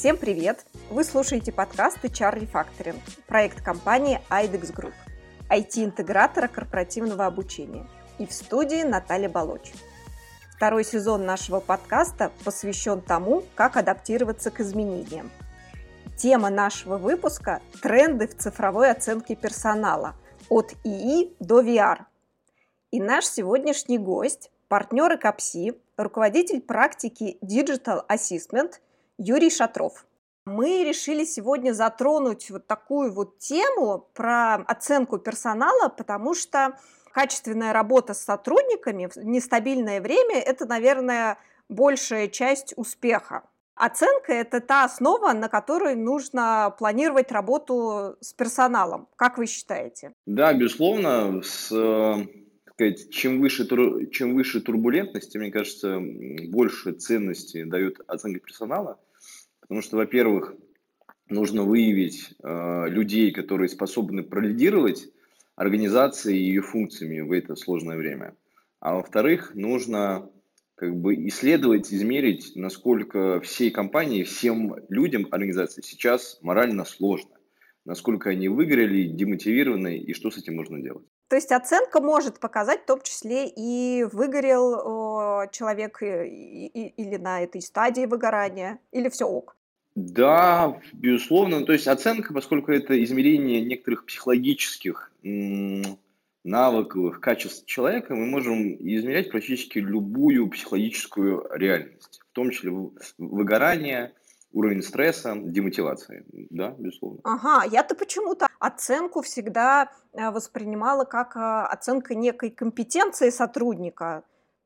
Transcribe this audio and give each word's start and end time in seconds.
Всем 0.00 0.16
привет! 0.16 0.64
Вы 0.88 1.04
слушаете 1.04 1.52
подкаст 1.52 1.98
HR 2.02 2.40
Refactoring, 2.40 2.98
проект 3.26 3.62
компании 3.62 4.18
IDEX 4.30 4.74
Group, 4.74 4.94
IT-интегратора 5.50 6.48
корпоративного 6.48 7.26
обучения. 7.26 7.86
И 8.18 8.24
в 8.24 8.32
студии 8.32 8.82
Наталья 8.82 9.28
Балоч. 9.28 9.72
Второй 10.56 10.84
сезон 10.84 11.26
нашего 11.26 11.60
подкаста 11.60 12.32
посвящен 12.46 13.02
тому, 13.02 13.44
как 13.54 13.76
адаптироваться 13.76 14.50
к 14.50 14.60
изменениям. 14.60 15.30
Тема 16.16 16.48
нашего 16.48 16.96
выпуска– 16.96 17.60
тренды 17.82 18.26
в 18.26 18.34
цифровой 18.34 18.90
оценке 18.90 19.36
персонала 19.36 20.14
от 20.48 20.72
ИИ 20.82 21.36
до 21.40 21.60
VR. 21.60 22.06
И 22.90 23.02
наш 23.02 23.26
сегодняшний 23.26 23.98
гость– 23.98 24.50
партнер 24.68 25.18
КАПСИ, 25.18 25.74
руководитель 25.98 26.62
практики 26.62 27.36
Digital 27.42 28.00
Assessment– 28.08 28.76
Юрий 29.22 29.50
Шатров. 29.50 30.06
Мы 30.46 30.82
решили 30.82 31.24
сегодня 31.24 31.72
затронуть 31.72 32.50
вот 32.50 32.66
такую 32.66 33.12
вот 33.12 33.38
тему 33.38 34.08
про 34.14 34.54
оценку 34.54 35.18
персонала, 35.18 35.90
потому 35.90 36.34
что 36.34 36.78
качественная 37.12 37.74
работа 37.74 38.14
с 38.14 38.24
сотрудниками 38.24 39.10
в 39.14 39.16
нестабильное 39.18 40.00
время– 40.00 40.40
это, 40.46 40.64
наверное, 40.64 41.36
большая 41.68 42.28
часть 42.28 42.72
успеха. 42.76 43.42
Оценка– 43.74 44.32
это 44.34 44.60
та 44.62 44.84
основа, 44.84 45.34
на 45.34 45.50
которой 45.50 45.96
нужно 45.96 46.74
планировать 46.78 47.30
работу 47.30 48.16
с 48.22 48.32
персоналом. 48.32 49.06
Как 49.16 49.36
вы 49.36 49.44
считаете? 49.44 50.14
Да, 50.24 50.54
безусловно. 50.54 51.42
С, 51.42 51.70
э, 51.70 52.26
сказать, 52.72 53.10
чем, 53.10 53.42
выше, 53.42 53.68
чем 54.12 54.34
выше 54.34 54.62
турбулентности, 54.62 55.36
мне 55.36 55.52
кажется, 55.52 56.00
больше 56.48 56.92
ценности 56.92 57.64
дает 57.64 58.00
оценка 58.06 58.40
персонала– 58.40 58.98
Потому 59.70 59.82
что, 59.82 59.98
во-первых, 59.98 60.56
нужно 61.28 61.62
выявить 61.62 62.34
э, 62.42 62.88
людей, 62.88 63.30
которые 63.30 63.68
способны 63.68 64.24
пролидировать 64.24 65.08
организацией 65.54 66.40
и 66.40 66.46
ее 66.46 66.60
функциями 66.60 67.20
в 67.20 67.30
это 67.30 67.54
сложное 67.54 67.96
время. 67.96 68.34
А 68.80 68.96
во-вторых, 68.96 69.52
нужно 69.54 70.28
как 70.74 70.96
бы 70.96 71.14
исследовать, 71.28 71.94
измерить, 71.94 72.56
насколько 72.56 73.40
всей 73.42 73.70
компании, 73.70 74.24
всем 74.24 74.74
людям 74.88 75.28
организации 75.30 75.82
сейчас 75.82 76.40
морально 76.42 76.84
сложно, 76.84 77.36
насколько 77.84 78.30
они 78.30 78.48
выиграли, 78.48 79.04
демотивированы 79.04 79.98
и 79.98 80.14
что 80.14 80.32
с 80.32 80.38
этим 80.38 80.56
можно 80.56 80.80
делать. 80.80 81.06
То 81.28 81.36
есть 81.36 81.52
оценка 81.52 82.00
может 82.00 82.40
показать 82.40 82.82
в 82.82 82.86
том 82.86 83.02
числе 83.02 83.46
и 83.46 84.02
выгорел 84.02 85.48
человек 85.52 86.02
или 86.02 87.16
на 87.18 87.44
этой 87.44 87.62
стадии 87.62 88.06
выгорания, 88.06 88.80
или 88.90 89.08
все 89.08 89.26
ок. 89.26 89.56
Да, 90.08 90.80
безусловно. 90.92 91.64
То 91.64 91.72
есть 91.72 91.86
оценка, 91.86 92.32
поскольку 92.32 92.72
это 92.72 93.02
измерение 93.04 93.60
некоторых 93.60 94.06
психологических 94.06 95.12
навыков, 96.42 97.20
качеств 97.20 97.66
человека, 97.66 98.14
мы 98.14 98.26
можем 98.26 98.74
измерять 98.76 99.30
практически 99.30 99.78
любую 99.78 100.48
психологическую 100.48 101.46
реальность, 101.54 102.20
в 102.30 102.34
том 102.34 102.50
числе 102.50 102.72
выгорание, 103.18 104.14
уровень 104.52 104.82
стресса, 104.82 105.36
демотивации. 105.36 106.24
Да, 106.50 106.74
безусловно. 106.78 107.20
Ага, 107.24 107.64
я-то 107.70 107.94
почему-то 107.94 108.48
оценку 108.58 109.22
всегда 109.22 109.90
э, 110.12 110.30
воспринимала 110.30 111.04
как 111.04 111.36
э, 111.36 111.40
оценка 111.40 112.14
некой 112.14 112.50
компетенции 112.50 113.30
сотрудника, 113.30 114.24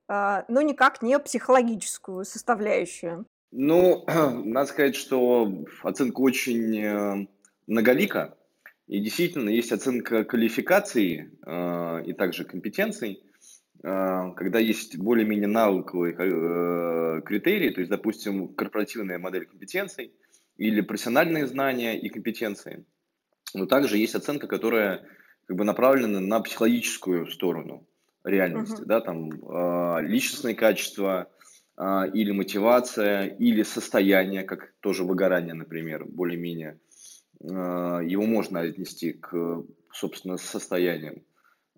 э, 0.09 0.45
но 0.49 0.63
никак 0.63 1.03
не 1.03 1.19
психологическую 1.19 2.25
составляющую. 2.25 3.27
Ну, 3.57 4.05
надо 4.45 4.67
сказать, 4.67 4.97
что 4.97 5.65
оценка 5.83 6.21
очень 6.21 6.77
э, 6.77 7.27
многолика. 7.69 8.37
И 8.89 8.99
действительно 8.99 9.49
есть 9.49 9.71
оценка 9.71 10.25
квалификации 10.25 11.31
э, 11.47 12.05
и 12.05 12.13
также 12.15 12.45
компетенций, 12.45 13.23
э, 13.83 14.33
когда 14.37 14.59
есть 14.59 14.99
более-менее 14.99 15.47
навыковые 15.47 16.17
э, 16.19 17.23
критерии, 17.23 17.71
то 17.71 17.81
есть, 17.81 17.91
допустим, 17.91 18.49
корпоративная 18.49 19.19
модель 19.19 19.47
компетенций 19.47 20.13
или 20.57 20.81
профессиональные 20.81 21.47
знания 21.47 21.99
и 21.99 22.09
компетенции. 22.09 22.85
Но 23.55 23.67
также 23.67 23.99
есть 23.99 24.17
оценка, 24.17 24.49
которая 24.49 25.07
как 25.47 25.57
бы 25.57 25.63
направлена 25.63 26.19
на 26.19 26.41
психологическую 26.41 27.29
сторону 27.29 27.87
реальности, 28.25 28.83
uh-huh. 28.83 28.87
да, 28.87 29.01
там 29.01 29.31
э, 29.31 30.03
личностные 30.03 30.57
качества, 30.57 31.29
или 31.77 32.31
мотивация, 32.31 33.27
или 33.27 33.65
состояние, 33.65 34.45
как 34.45 34.75
тоже 34.81 35.05
выгорание, 35.05 35.55
например, 35.55 36.05
более-менее. 36.05 36.79
А, 37.51 38.01
его 38.01 38.25
можно 38.25 38.61
отнести 38.61 39.13
к, 39.13 39.65
собственно, 39.93 40.37
состояниям. 40.37 41.25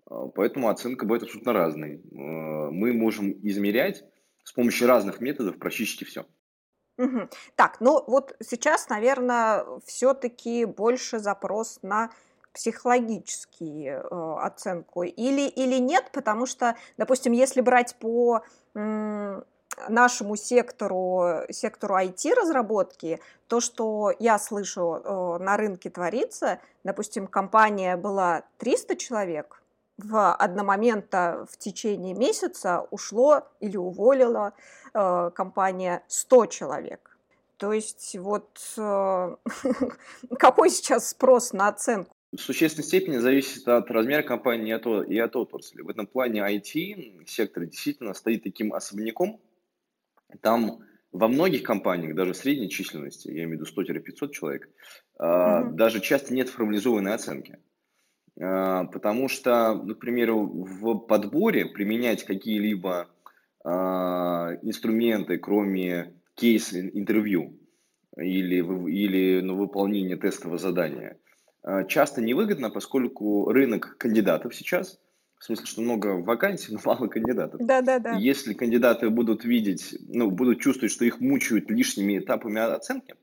А, 0.05 0.27
поэтому 0.27 0.69
оценка 0.69 1.05
будет 1.05 1.23
абсолютно 1.23 1.53
разной. 1.53 2.01
Мы 2.11 2.93
можем 2.93 3.31
измерять 3.43 4.03
с 4.43 4.53
помощью 4.53 4.87
разных 4.87 5.19
методов 5.19 5.57
практически 5.57 6.03
все. 6.03 6.25
Угу. 6.97 7.29
Так, 7.55 7.79
ну 7.79 8.03
вот 8.07 8.35
сейчас, 8.39 8.89
наверное, 8.89 9.65
все-таки 9.85 10.65
больше 10.65 11.19
запрос 11.19 11.79
на 11.83 12.09
психологические 12.53 14.01
э, 14.01 14.35
оценку 14.39 15.03
или, 15.03 15.47
или 15.47 15.75
нет, 15.75 16.09
потому 16.11 16.47
что, 16.47 16.75
допустим, 16.97 17.33
если 17.33 17.61
брать 17.61 17.95
по 17.99 18.43
нашему 19.89 20.35
сектору, 20.35 21.43
сектору 21.49 21.95
IT-разработки, 21.95 23.19
то, 23.47 23.59
что 23.59 24.13
я 24.19 24.39
слышу 24.39 25.37
на 25.39 25.57
рынке 25.57 25.89
творится, 25.89 26.59
допустим, 26.83 27.27
компания 27.27 27.95
была 27.97 28.43
300 28.57 28.95
человек, 28.95 29.61
в 29.97 30.33
одномоментно 30.33 31.47
в 31.49 31.57
течение 31.57 32.13
месяца 32.13 32.87
ушло 32.91 33.47
или 33.59 33.77
уволила 33.77 34.53
э, 34.93 35.31
компания 35.33 36.03
100 36.07 36.45
человек. 36.47 37.17
То 37.57 37.73
есть 37.73 38.15
вот 38.17 38.59
э, 38.77 39.35
какой 40.39 40.69
сейчас 40.69 41.09
спрос 41.09 41.53
на 41.53 41.69
оценку? 41.69 42.11
В 42.31 42.39
существенной 42.39 42.85
степени 42.85 43.17
зависит 43.17 43.67
от 43.67 43.89
размера 43.89 44.21
компании 44.21 44.69
и 44.69 44.71
от, 44.71 44.85
и 45.07 45.17
от 45.17 45.35
отрасли. 45.35 45.81
В 45.81 45.89
этом 45.89 46.05
плане 46.05 46.41
IT-сектор 46.41 47.65
действительно 47.65 48.13
стоит 48.13 48.43
таким 48.43 48.73
особняком, 48.73 49.39
там 50.41 50.79
во 51.11 51.27
многих 51.27 51.63
компаниях, 51.63 52.15
даже 52.15 52.33
в 52.33 52.37
средней 52.37 52.69
численности, 52.69 53.29
я 53.29 53.43
имею 53.43 53.59
в 53.59 53.61
виду 53.61 53.65
100-500 53.65 54.31
человек, 54.31 54.69
mm-hmm. 55.19 55.71
даже 55.71 55.99
часто 55.99 56.33
нет 56.33 56.49
формализованной 56.49 57.13
оценки. 57.13 57.59
А, 58.39 58.85
потому 58.85 59.29
что, 59.29 59.73
ну, 59.75 59.95
к 59.95 59.99
примеру, 59.99 60.45
в 60.45 60.99
подборе 60.99 61.65
применять 61.65 62.23
какие-либо 62.23 63.07
а, 63.63 64.53
инструменты, 64.61 65.37
кроме 65.37 66.13
кейс-интервью 66.35 67.57
или, 68.15 68.57
или 68.91 69.41
ну, 69.41 69.55
выполнения 69.55 70.17
тестового 70.17 70.57
задания, 70.57 71.17
часто 71.87 72.21
невыгодно, 72.21 72.69
поскольку 72.69 73.51
рынок 73.51 73.97
кандидатов 73.97 74.55
сейчас– 74.55 74.99
в 75.39 75.45
смысле, 75.45 75.65
что 75.65 75.81
много 75.81 76.07
вакансий, 76.07 76.71
но 76.73 76.79
мало 76.83 77.07
кандидатов. 77.07 77.59
Да, 77.63 77.81
да, 77.81 77.99
да. 77.99 78.13
Если 78.13 78.53
кандидаты 78.53 79.09
будут 79.09 79.45
видеть, 79.45 79.97
ну, 80.07 80.31
будут 80.31 80.59
чувствовать, 80.59 80.91
что 80.91 81.05
их 81.05 81.19
мучают 81.19 81.69
лишними 81.69 82.19
этапами 82.19 82.61
оценки, 82.61 83.15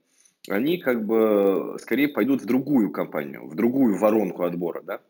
они 0.49 0.79
как 0.79 1.05
бы 1.05 1.77
скорее 1.81 2.09
пойдут 2.09 2.43
в 2.43 2.47
другую 2.47 2.91
компанию, 2.91 3.47
в 3.47 3.55
другую 3.55 3.99
воронку 3.99 4.45
отбора, 4.45 4.83
да. 4.83 5.01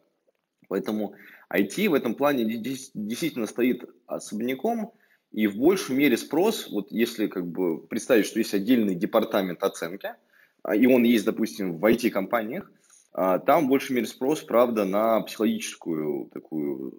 Поэтому 0.69 1.15
IT 1.53 1.89
в 1.89 1.95
этом 1.95 2.15
плане 2.15 2.45
действительно 2.45 3.47
стоит 3.47 3.85
особняком, 4.07 4.93
и 5.31 5.49
в 5.49 5.57
большей 5.57 5.97
мере 5.97 6.17
спрос, 6.17 6.71
вот 6.71 6.93
если 6.93 7.27
как 7.27 7.47
бы 7.47 7.85
представить, 7.87 8.27
что 8.27 8.39
есть 8.39 8.55
отдельный 8.55 8.95
департамент 8.95 9.63
оценки, 9.65 10.15
а, 10.63 10.77
и 10.77 10.87
он 10.87 11.03
есть, 11.03 11.25
допустим, 11.25 11.79
в 11.79 11.85
IT-компаниях, 11.85 12.71
а, 13.15 13.39
там 13.39 13.69
больше 13.69 13.95
мере 13.95 14.07
спрос, 14.07 14.43
правда, 14.43 14.85
на 14.85 15.21
психологическую 15.21 16.31
такую, 16.33 16.95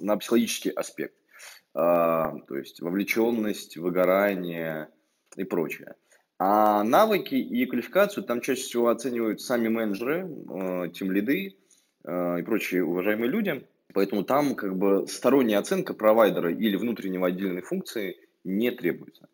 на 0.00 0.16
психологический 0.16 0.70
аспект. 0.70 1.14
А, 1.74 2.36
то 2.46 2.56
есть 2.56 2.80
вовлеченность, 2.80 3.76
выгорание 3.76 4.88
и 5.36 5.42
прочее. 5.42 5.96
А 6.38 6.84
навыки 6.84 7.34
и 7.34 7.66
квалификацию 7.66 8.22
там 8.22 8.40
чаще 8.40 8.62
всего 8.62 8.88
оценивают 8.88 9.40
сами 9.40 9.66
менеджеры, 9.66 10.30
а, 10.50 10.88
тем 10.88 11.10
лиды 11.10 11.56
и 12.04 12.42
прочие 12.42 12.84
уважаемые 12.84 13.28
люди. 13.28 13.66
Поэтому 13.92 14.22
там 14.22 14.54
как 14.54 14.78
бы 14.78 15.06
сторонняя 15.08 15.58
оценка 15.58 15.94
провайдера 15.94 16.52
или 16.52 16.76
внутреннего 16.76 17.26
отдельной 17.26 17.62
функции 17.62 18.16
не 18.44 18.70
требуется. 18.70 19.28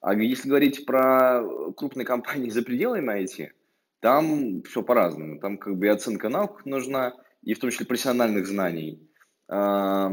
А 0.00 0.14
если 0.14 0.48
говорить 0.48 0.84
про 0.84 1.42
крупные 1.76 2.04
компании 2.04 2.50
за 2.50 2.62
пределами 2.62 3.22
IT, 3.22 3.50
там 4.00 4.62
все 4.62 4.82
по-разному. 4.82 5.40
Там 5.40 5.58
как 5.58 5.76
бы 5.76 5.86
и 5.86 5.90
оценка 5.90 6.28
наук 6.28 6.64
нужна, 6.64 7.14
и 7.42 7.54
в 7.54 7.58
том 7.58 7.70
числе 7.70 7.86
профессиональных 7.86 8.46
знаний, 8.46 9.08
а, 9.48 10.12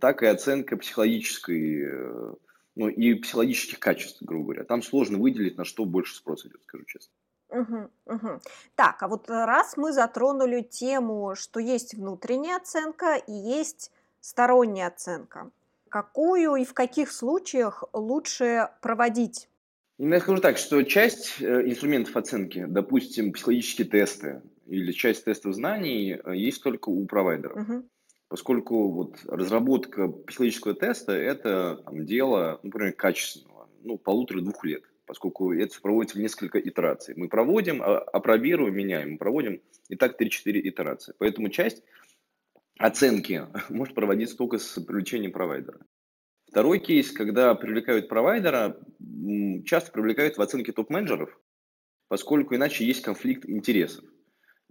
так 0.00 0.22
и 0.22 0.26
оценка 0.26 0.76
психологической, 0.76 1.82
э, 1.84 2.34
ну, 2.74 2.88
и 2.88 3.14
психологических 3.14 3.78
качеств, 3.78 4.22
грубо 4.22 4.44
говоря. 4.44 4.64
Там 4.64 4.82
сложно 4.82 5.18
выделить, 5.18 5.56
на 5.56 5.64
что 5.64 5.84
больше 5.84 6.16
спрос 6.16 6.44
идет, 6.44 6.62
скажу 6.62 6.84
честно. 6.86 7.12
Угу, 7.50 7.90
угу. 8.06 8.40
Так, 8.74 9.02
а 9.02 9.08
вот 9.08 9.28
раз 9.28 9.76
мы 9.76 9.92
затронули 9.92 10.62
тему, 10.62 11.34
что 11.36 11.60
есть 11.60 11.94
внутренняя 11.94 12.56
оценка 12.56 13.16
и 13.16 13.32
есть 13.32 13.92
сторонняя 14.20 14.88
оценка, 14.88 15.50
какую 15.88 16.54
и 16.56 16.64
в 16.64 16.72
каких 16.72 17.12
случаях 17.12 17.84
лучше 17.92 18.70
проводить? 18.80 19.48
Ну, 20.04 20.14
я 20.14 20.20
скажу 20.20 20.40
так, 20.40 20.58
что 20.58 20.82
часть 20.82 21.40
э, 21.40 21.62
инструментов 21.64 22.16
оценки, 22.16 22.66
допустим, 22.68 23.32
психологические 23.32 23.86
тесты 23.86 24.42
или 24.66 24.90
часть 24.90 25.24
тестов 25.24 25.54
знаний, 25.54 26.18
э, 26.24 26.36
есть 26.36 26.60
только 26.60 26.88
у 26.88 27.06
провайдеров. 27.06 27.56
Угу. 27.56 27.88
Поскольку 28.26 28.90
вот 28.90 29.18
разработка 29.28 30.08
психологического 30.08 30.74
теста– 30.74 31.12
это 31.12 31.80
там, 31.84 32.04
дело, 32.04 32.58
например, 32.64 32.94
качественного, 32.94 33.68
ну, 33.84 33.96
полутора-двух 33.96 34.64
лет 34.64 34.82
поскольку 35.04 35.52
это 35.52 35.80
проводится 35.80 36.16
в 36.16 36.20
несколько 36.22 36.58
итераций. 36.58 37.14
Мы 37.16 37.28
проводим, 37.28 37.82
а, 37.82 37.98
опробируем, 37.98 38.74
меняем, 38.74 39.12
мы 39.12 39.18
проводим 39.18 39.60
и 39.88 39.94
так 39.94 40.18
3-4 40.18 40.68
итерации. 40.68 41.14
Поэтому 41.18 41.48
часть 41.50 41.82
оценки 42.78 43.46
может 43.68 43.94
проводиться 43.94 44.36
только 44.36 44.58
с 44.58 44.80
привлечением 44.80 45.32
провайдера. 45.32 45.80
Второй 46.52 46.80
кейс, 46.80 47.10
когда 47.12 47.54
привлекают 47.54 48.10
провайдера, 48.10 48.76
часто 49.64 49.90
привлекают 49.90 50.36
в 50.36 50.42
оценке 50.42 50.72
топ-менеджеров, 50.72 51.40
поскольку 52.08 52.54
иначе 52.54 52.84
есть 52.84 53.00
конфликт 53.00 53.48
интересов. 53.48 54.04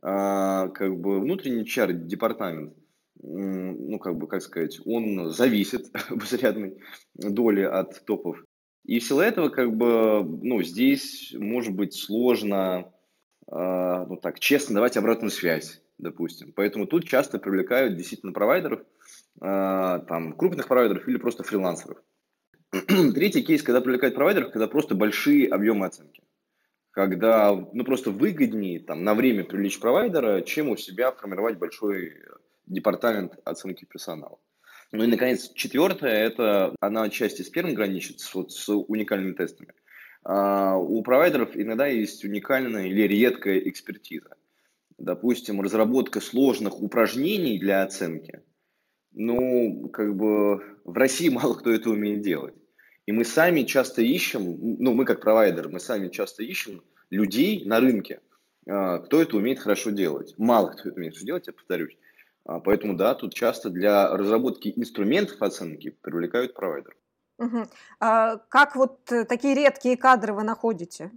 А, 0.04 0.68
как 0.68 0.96
бы 1.00 1.20
внутренний 1.20 1.66
чар 1.66 1.92
департамент, 1.92 2.76
ну, 3.24 3.98
как 3.98 4.16
бы, 4.16 4.28
как 4.28 4.44
сказать, 4.44 4.80
он 4.86 5.32
зависит 5.32 5.88
в 6.12 6.24
изрядной 6.24 6.78
доле 7.16 7.68
от 7.68 8.06
топов. 8.06 8.38
И 8.86 9.00
в 9.00 9.04
силу 9.04 9.22
этого, 9.22 9.50
как 9.50 9.76
бы, 9.76 10.24
ну, 10.24 10.62
здесь 10.62 11.34
может 11.36 11.74
быть 11.74 11.96
сложно, 11.96 12.94
э, 13.52 14.06
ну, 14.08 14.18
так, 14.18 14.40
честно 14.40 14.76
давать 14.76 14.98
обратную 14.98 15.32
связь, 15.32 15.82
допустим. 15.98 16.54
Поэтому 16.56 16.86
тут 16.86 17.08
часто 17.08 17.40
привлекают 17.40 17.98
действительно 17.98 18.34
провайдеров, 18.34 18.84
там, 19.40 20.34
крупных 20.34 20.68
провайдеров 20.68 21.08
или 21.08 21.18
просто 21.18 21.44
фрилансеров. 21.44 21.98
Третий 22.72 23.44
кейс, 23.44 23.64
когда 23.64 23.82
привлекают 23.82 24.16
провайдеров, 24.16 24.52
когда 24.52 24.68
просто 24.68 24.96
большие 24.96 25.48
объемы 25.50 25.86
оценки. 25.86 26.24
Когда, 26.92 27.54
ну, 27.54 27.84
просто 27.86 28.12
выгоднее, 28.12 28.80
там, 28.82 29.04
на 29.04 29.16
время 29.16 29.46
привлечь 29.46 29.80
провайдера, 29.80 30.42
чем 30.42 30.70
у 30.70 30.78
себя 30.78 31.12
формировать 31.12 31.58
большой 31.58 32.14
департамент 32.66 33.40
оценки 33.46 33.86
персонала. 33.86 34.40
Ну 34.92 35.04
и, 35.04 35.08
наконец, 35.08 35.52
четвертое, 35.54 36.12
это 36.12 36.76
она 36.82 37.04
отчасти 37.04 37.44
с 37.44 37.50
первым 37.50 37.76
граничит, 37.76 38.20
с, 38.20 38.34
вот, 38.36 38.52
с 38.52 38.70
уникальными 38.70 39.34
тестами. 39.34 39.74
А 40.24 40.76
у 40.76 41.02
провайдеров 41.02 41.56
иногда 41.56 41.88
есть 41.88 42.24
уникальная 42.24 42.88
или 42.88 43.04
редкая 43.04 43.58
экспертиза. 43.60 44.36
Допустим, 44.98 45.62
разработка 45.62 46.20
сложных 46.20 46.82
упражнений 46.82 47.58
для 47.58 47.84
оценки. 47.84 48.44
Ну, 49.14 49.90
как 49.90 50.16
бы 50.16 50.64
в 50.84 50.94
России 50.94 51.30
мало 51.30 51.56
кто 51.56 51.72
это 51.72 51.90
умеет 51.90 52.22
делать. 52.22 52.56
И 53.06 53.12
мы 53.12 53.26
сами 53.26 53.64
часто 53.64 54.02
ищем, 54.02 54.58
ну, 54.80 54.94
мы 54.94 55.06
как 55.06 55.22
провайдер, 55.22 55.70
мы 55.70 55.80
сами 55.80 56.10
часто 56.10 56.44
ищем 56.44 56.82
людей 57.10 57.66
на 57.66 57.80
рынке, 57.80 58.22
а, 58.68 59.00
кто 59.00 59.22
это 59.22 59.38
умеет 59.38 59.60
хорошо 59.60 59.90
делать. 59.90 60.36
Мало 60.38 60.70
кто 60.70 60.90
это 60.90 60.98
умеет 60.98 61.14
хорошо 61.14 61.26
делать, 61.26 61.48
я 61.48 61.54
повторюсь. 61.54 61.98
А, 62.46 62.60
поэтому, 62.60 62.96
да, 62.96 63.16
тут 63.16 63.34
часто 63.34 63.70
для 63.70 64.16
разработки 64.16 64.72
инструментов 64.76 65.42
оценки 65.42 65.90
привлекают 66.02 66.54
провайдеров. 66.54 66.98
Угу. 67.40 67.64
А 68.00 68.38
как 68.50 68.76
вот 68.76 69.12
э, 69.12 69.26
такие 69.26 69.56
редкие 69.56 69.98
кадры 69.98 70.34
вы 70.34 70.44
находите? 70.44 71.12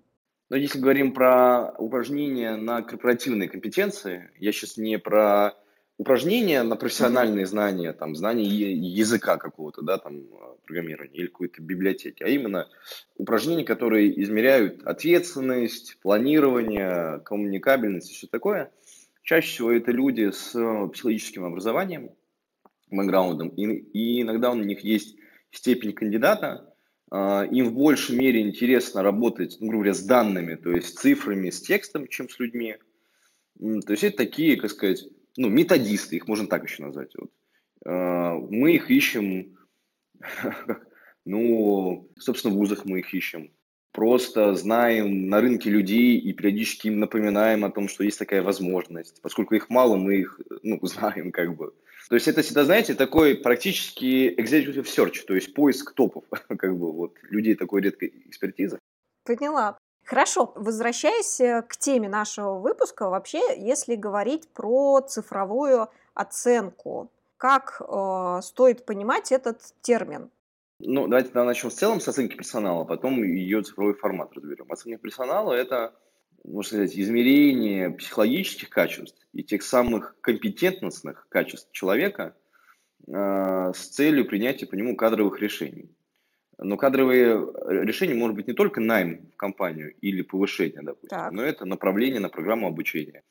Ну, 0.50 0.56
если 0.56 0.78
говорим 0.78 1.12
про 1.12 1.74
упражнения 1.78 2.56
на 2.56 2.82
корпоративные 2.82 3.48
компетенции, 3.48 4.30
я 4.38 4.52
сейчас 4.52 4.76
не 4.76 4.98
про 4.98 5.54
упражнения 5.98 6.62
на 6.62 6.76
профессиональные 6.76 7.46
знания, 7.46 7.92
там, 7.92 8.16
знания 8.16 8.44
языка 8.44 9.36
какого-то, 9.36 9.82
да, 9.82 9.98
там, 9.98 10.22
а, 10.32 10.56
программирования 10.66 11.16
или 11.16 11.26
какой-то 11.26 11.62
библиотеки, 11.62 12.22
а 12.22 12.28
именно 12.28 12.68
упражнения, 13.16 13.64
которые 13.64 14.22
измеряют 14.22 14.82
ответственность, 14.84 15.98
планирование, 16.02 17.20
коммуникабельность 17.24 18.10
и 18.10 18.14
все 18.14 18.26
такое– 18.26 18.70
Чаще 19.24 19.48
всего 19.48 19.72
это 19.72 19.90
люди 19.90 20.30
с 20.30 20.54
э, 20.54 20.88
психологическим 20.92 21.44
образованием, 21.44 22.10
бэкграундом, 22.90 23.48
и, 23.48 23.64
и 23.64 24.20
иногда 24.20 24.50
у 24.50 24.54
них 24.54 24.80
есть 24.80 25.16
степень 25.50 25.94
кандидата, 25.94 26.74
э, 27.10 27.48
им 27.50 27.70
в 27.70 27.74
большей 27.74 28.18
мере 28.18 28.42
интересно 28.42 29.02
работать, 29.02 29.56
ну, 29.60 29.68
грубо 29.68 29.84
говоря, 29.84 29.94
с 29.94 30.02
данными, 30.02 30.56
то 30.56 30.70
есть 30.72 30.88
с 30.88 31.00
цифрами, 31.00 31.48
с 31.48 31.62
текстом, 31.62 32.06
чем 32.06 32.28
с 32.28 32.38
людьми. 32.38 32.76
То 33.58 33.92
есть 33.92 34.04
это 34.04 34.18
такие, 34.18 34.58
как 34.58 34.70
сказать, 34.70 35.08
ну, 35.36 35.48
методисты, 35.48 36.16
их 36.16 36.28
можно 36.28 36.46
так 36.46 36.64
еще 36.64 36.82
назвать. 36.82 37.12
Вот. 37.16 37.30
Э, 37.84 38.34
мы 38.50 38.74
их 38.74 38.90
ищем, 38.90 39.56
ну, 41.24 42.10
собственно, 42.18 42.54
в 42.54 42.58
вузах 42.58 42.84
мы 42.84 43.00
их 43.00 43.14
ищем 43.14 43.50
просто 43.94 44.54
знаем 44.56 45.28
на 45.28 45.40
рынке 45.40 45.70
людей 45.70 46.18
и 46.18 46.32
периодически 46.32 46.88
им 46.88 46.98
напоминаем 46.98 47.64
о 47.64 47.70
том, 47.70 47.88
что 47.88 48.02
есть 48.02 48.18
такая 48.18 48.42
возможность. 48.42 49.22
Поскольку 49.22 49.54
их 49.54 49.70
мало, 49.70 49.96
мы 49.96 50.16
их 50.16 50.40
ну, 50.62 50.78
знаем 50.86 51.30
как 51.30 51.56
бы. 51.56 51.72
То 52.08 52.16
есть 52.16 52.28
это 52.28 52.42
всегда, 52.42 52.64
знаете, 52.64 52.94
такой 52.94 53.36
практически 53.36 54.34
executive 54.36 54.84
search, 54.84 55.24
то 55.26 55.34
есть 55.34 55.54
поиск 55.54 55.94
топов, 55.94 56.24
как 56.58 56.76
бы 56.76 56.92
вот 56.92 57.14
людей 57.30 57.54
такой 57.54 57.80
редкой 57.80 58.12
экспертизы. 58.26 58.78
Поняла. 59.24 59.78
Хорошо, 60.04 60.52
возвращаясь 60.54 61.40
э, 61.40 61.62
к 61.62 61.76
теме 61.76 62.08
нашего 62.08 62.58
выпуска, 62.58 63.08
вообще, 63.08 63.40
если 63.58 63.94
говорить 63.94 64.48
про 64.48 65.00
цифровую 65.00 65.88
оценку, 66.12 67.10
как 67.38 67.80
э, 67.80 68.40
стоит 68.42 68.84
понимать 68.84 69.32
этот 69.32 69.60
термин? 69.80 70.30
Ну, 70.78 71.08
давайте 71.08 71.28
тогда 71.28 71.44
начнем 71.44 71.70
в 71.70 71.74
целом 71.74 72.00
с 72.00 72.08
оценки 72.08 72.36
персонала, 72.36 72.82
а 72.82 72.84
потом 72.84 73.22
ее 73.22 73.62
цифровой 73.62 73.94
формат 73.94 74.32
разберем. 74.34 74.70
Оценка 74.70 74.98
персонала– 74.98 75.52
это, 75.54 75.94
можно 76.44 76.68
сказать, 76.68 76.98
измерение 76.98 77.90
психологических 77.90 78.68
качеств 78.68 79.26
и 79.32 79.42
тех 79.42 79.62
самых 79.62 80.16
компетентностных 80.20 81.26
качеств 81.30 81.72
человека 81.72 82.36
э, 83.06 83.72
с 83.74 83.88
целью 83.88 84.26
принятия 84.26 84.66
по 84.66 84.74
нему 84.74 84.96
кадровых 84.96 85.40
решений. 85.40 85.90
Но 86.58 86.76
кадровые 86.76 87.34
решения 87.84 88.14
может 88.14 88.36
быть 88.36 88.46
не 88.46 88.54
только 88.54 88.80
найм 88.80 89.28
в 89.32 89.36
компанию 89.36 89.94
или 90.00 90.22
повышение, 90.22 90.82
допустим, 90.82 91.08
так. 91.08 91.32
но 91.32 91.42
это 91.42 91.64
направление 91.64 92.20
на 92.20 92.28
программу 92.28 92.68
обучения. 92.68 93.22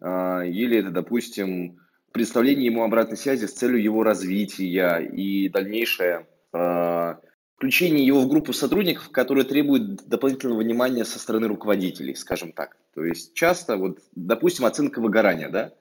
Э, 0.00 0.46
или 0.46 0.78
это, 0.78 0.90
допустим, 0.90 1.78
представление 2.12 2.66
ему 2.66 2.82
обратной 2.82 3.16
связи 3.16 3.46
с 3.46 3.52
целью 3.52 3.82
его 3.82 4.02
развития 4.02 4.98
и 5.00 5.48
дальнейшее 5.50 6.26
а, 6.52 7.18
включение 7.56 8.06
его 8.06 8.20
в 8.20 8.28
группу 8.28 8.52
сотрудников, 8.52 9.10
которые 9.10 9.44
требуют 9.44 10.08
дополнительного 10.08 10.60
внимания 10.60 11.04
со 11.04 11.18
стороны 11.18 11.48
руководителей, 11.48 12.14
скажем 12.14 12.52
так. 12.52 12.76
То 12.94 13.04
есть 13.04 13.34
часто, 13.34 13.76
вот, 13.76 13.98
допустим, 14.14 14.64
оценка 14.64 15.00
выгорания, 15.00 15.48
да, 15.48 15.72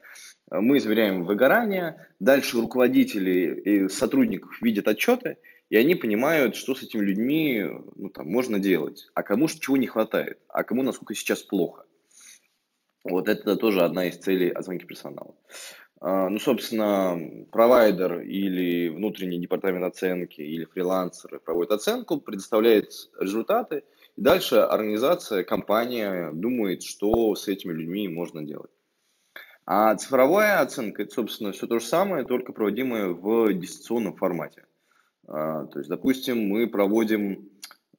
мы 0.52 0.78
измеряем 0.78 1.26
выгорание, 1.26 2.08
дальше 2.20 2.58
руководители 2.58 3.62
и 3.66 3.90
сотрудников 3.90 4.62
видят 4.62 4.88
отчеты, 4.88 5.38
и 5.70 5.78
они 5.78 5.96
понимают, 5.96 6.56
что 6.56 6.76
с 6.76 6.84
этими 6.84 7.04
людьми 7.04 7.66
ну, 7.96 8.10
там, 8.10 8.28
можно 8.28 8.60
делать, 8.60 9.08
а 9.14 9.24
кому 9.24 9.48
чего 9.48 9.78
не 9.78 9.88
хватает, 9.88 10.40
а 10.48 10.64
кому 10.64 10.84
насколько 10.84 11.16
сейчас 11.16 11.42
плохо. 11.42 11.86
Вот 13.04 13.30
это 13.30 13.56
тоже 13.56 13.82
одна 13.82 14.08
из 14.08 14.18
целей 14.18 14.50
оценки 14.50 14.86
персонала. 14.86 15.36
А, 16.02 16.30
ну, 16.30 16.40
собственно, 16.40 17.46
провайдер 17.52 18.22
или 18.22 18.90
внутренний 18.90 19.40
департамент 19.40 19.86
оценки 19.86 20.42
или 20.42 20.66
фрилансеры 20.66 21.40
проводят 21.40 21.72
оценку, 21.72 22.20
предоставляет 22.20 22.92
результаты, 23.20 23.84
и 24.16 24.22
дальше 24.22 24.56
организация, 24.56 25.44
компания 25.44 26.32
думает, 26.32 26.84
что 26.84 27.36
с 27.36 27.48
этими 27.48 27.74
людьми 27.74 28.08
можно 28.08 28.44
делать. 28.44 28.72
А 29.66 29.96
цифровая 29.96 30.60
оценка– 30.60 31.02
это, 31.04 31.14
собственно, 31.14 31.52
все 31.52 31.66
то 31.66 31.80
же 31.80 31.86
самое, 31.86 32.24
только 32.24 32.54
проводимое 32.54 33.08
в 33.10 33.52
дистанционном 33.54 34.16
формате. 34.16 34.66
А, 35.28 35.66
то 35.66 35.80
есть, 35.80 35.90
допустим, 35.90 36.48
мы 36.48 36.68
проводим 36.68 37.50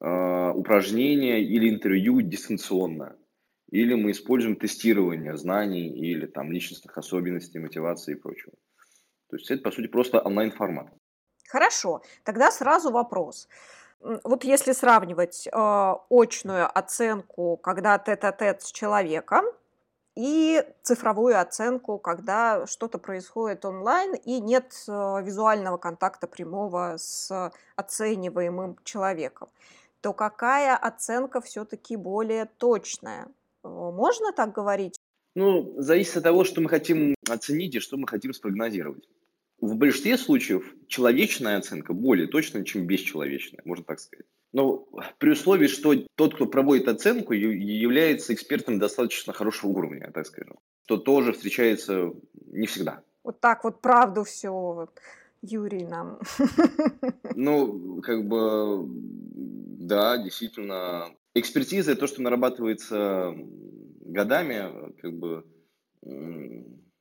а, 0.01 0.53
упражнения 0.53 1.43
или 1.43 1.69
интервью 1.69 2.21
дистанционно 2.21 3.17
или 3.71 3.95
мы 3.95 4.13
используем 4.13 4.57
тестирование 4.57 5.37
знаний 5.37 5.89
или 5.89 6.27
там 6.27 6.53
личностных 6.53 6.97
особенностей, 6.99 7.59
мотивации 7.59 8.13
и 8.13 8.17
прочего. 8.17 8.53
То 9.29 9.37
есть 9.37 9.51
это, 9.51 9.63
по 9.63 9.71
сути, 9.71 9.89
просто 9.89 10.21
онлайн-формат. 10.21 10.89
Хорошо, 11.49 12.03
тогда 12.25 12.51
сразу 12.51 12.91
вопрос. 12.91 13.49
Вот 14.01 14.45
если 14.45 14.73
сравнивать 14.73 15.49
э, 15.49 15.95
очную 16.11 16.79
оценку, 16.79 17.57
когда 17.57 17.99
тет-а-тет 17.99 18.63
с 18.63 18.71
человеком, 18.71 19.45
и 20.17 20.65
цифровую 20.83 21.39
оценку, 21.39 21.99
когда 21.99 22.67
что-то 22.67 22.99
происходит 22.99 23.65
онлайн 23.65 24.15
и 24.15 24.41
нет 24.41 24.73
э, 24.89 25.23
визуального 25.23 25.77
контакта 25.77 26.27
прямого 26.27 26.97
с 26.97 27.53
оцениваемым 27.77 28.79
человеком, 28.83 29.51
то 30.01 30.15
какая 30.15 30.75
оценка 30.75 31.41
все-таки 31.43 31.97
более 31.97 32.47
точная? 32.47 33.27
Э, 33.63 33.69
можно 33.69 34.33
так 34.33 34.53
говорить? 34.53 34.99
Ну, 35.35 35.75
зависит 35.77 36.17
от 36.17 36.25
того, 36.25 36.45
что 36.45 36.63
мы 36.63 36.71
хотим 36.71 37.15
оценить 37.29 37.75
и 37.75 37.81
что 37.81 37.99
мы 37.99 38.09
хотим 38.09 38.33
спрогнозировать. 38.33 39.07
В 39.61 39.75
большинстве 39.77 40.19
случаев 40.19 40.75
человечная 40.87 41.57
оценка 41.57 41.93
более 41.93 42.27
точная, 42.27 42.65
чем 42.65 42.87
бесчеловечная, 42.87 43.63
можно 43.65 43.85
так 43.85 44.01
сказать. 44.01 44.27
Но 44.53 44.87
при 45.19 45.31
условии, 45.31 45.67
что 45.67 45.95
тот, 46.15 46.35
кто 46.35 46.47
проводит 46.47 46.89
оценку, 46.89 47.33
является 47.33 48.35
экспертом 48.35 48.79
достаточно 48.79 49.33
хорошего 49.33 49.71
уровня, 49.71 50.11
так 50.13 50.27
скажем, 50.27 50.59
что 50.85 50.99
тоже 50.99 51.33
встречается 51.33 52.13
не 52.47 52.67
всегда. 52.67 53.03
Вот 53.25 53.41
так 53.41 53.65
вот 53.65 53.81
правду 53.81 54.25
все, 54.25 54.89
Юрий, 55.43 55.85
нам. 55.85 56.21
Ну, 57.35 58.01
как 58.03 58.27
бы, 58.27 58.85
да, 58.87 60.17
действительно. 60.17 61.11
Экспертиза– 61.35 61.91
это 61.93 62.01
то, 62.01 62.07
что 62.07 62.23
нарабатывается 62.23 63.35
годами, 64.01 64.93
как 65.03 65.13
бы, 65.13 65.45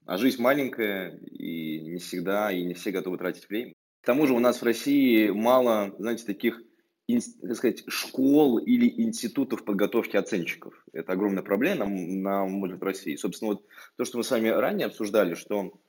а 0.06 0.18
жизнь 0.18 0.42
маленькая, 0.42 1.18
и 1.18 1.80
не 1.82 2.00
всегда, 2.00 2.52
и 2.52 2.64
не 2.64 2.74
все 2.74 2.92
готовы 2.92 3.18
тратить 3.18 3.50
время. 3.50 3.74
К 4.02 4.06
тому 4.06 4.28
же 4.28 4.34
у 4.34 4.40
нас 4.40 4.62
в 4.62 4.66
России 4.66 5.30
мало, 5.30 5.96
знаете, 5.98 6.26
таких 6.26 6.62
так 7.08 7.56
сказать, 7.56 7.84
школ 7.88 8.58
или 8.58 8.90
институтов 9.04 9.64
подготовки 9.64 10.18
оценщиков. 10.18 10.74
Это 10.92 11.14
огромная 11.14 11.44
проблема, 11.44 11.86
на 11.86 12.46
мой 12.46 12.74
в 12.74 12.84
России. 12.84 13.16
Собственно, 13.16 13.52
вот 13.52 13.66
то, 13.96 14.06
что 14.06 14.18
мы 14.18 14.24
с 14.24 14.32
вами 14.32 14.48
ранее 14.48 14.88
обсуждали, 14.88 15.36
что 15.36 15.80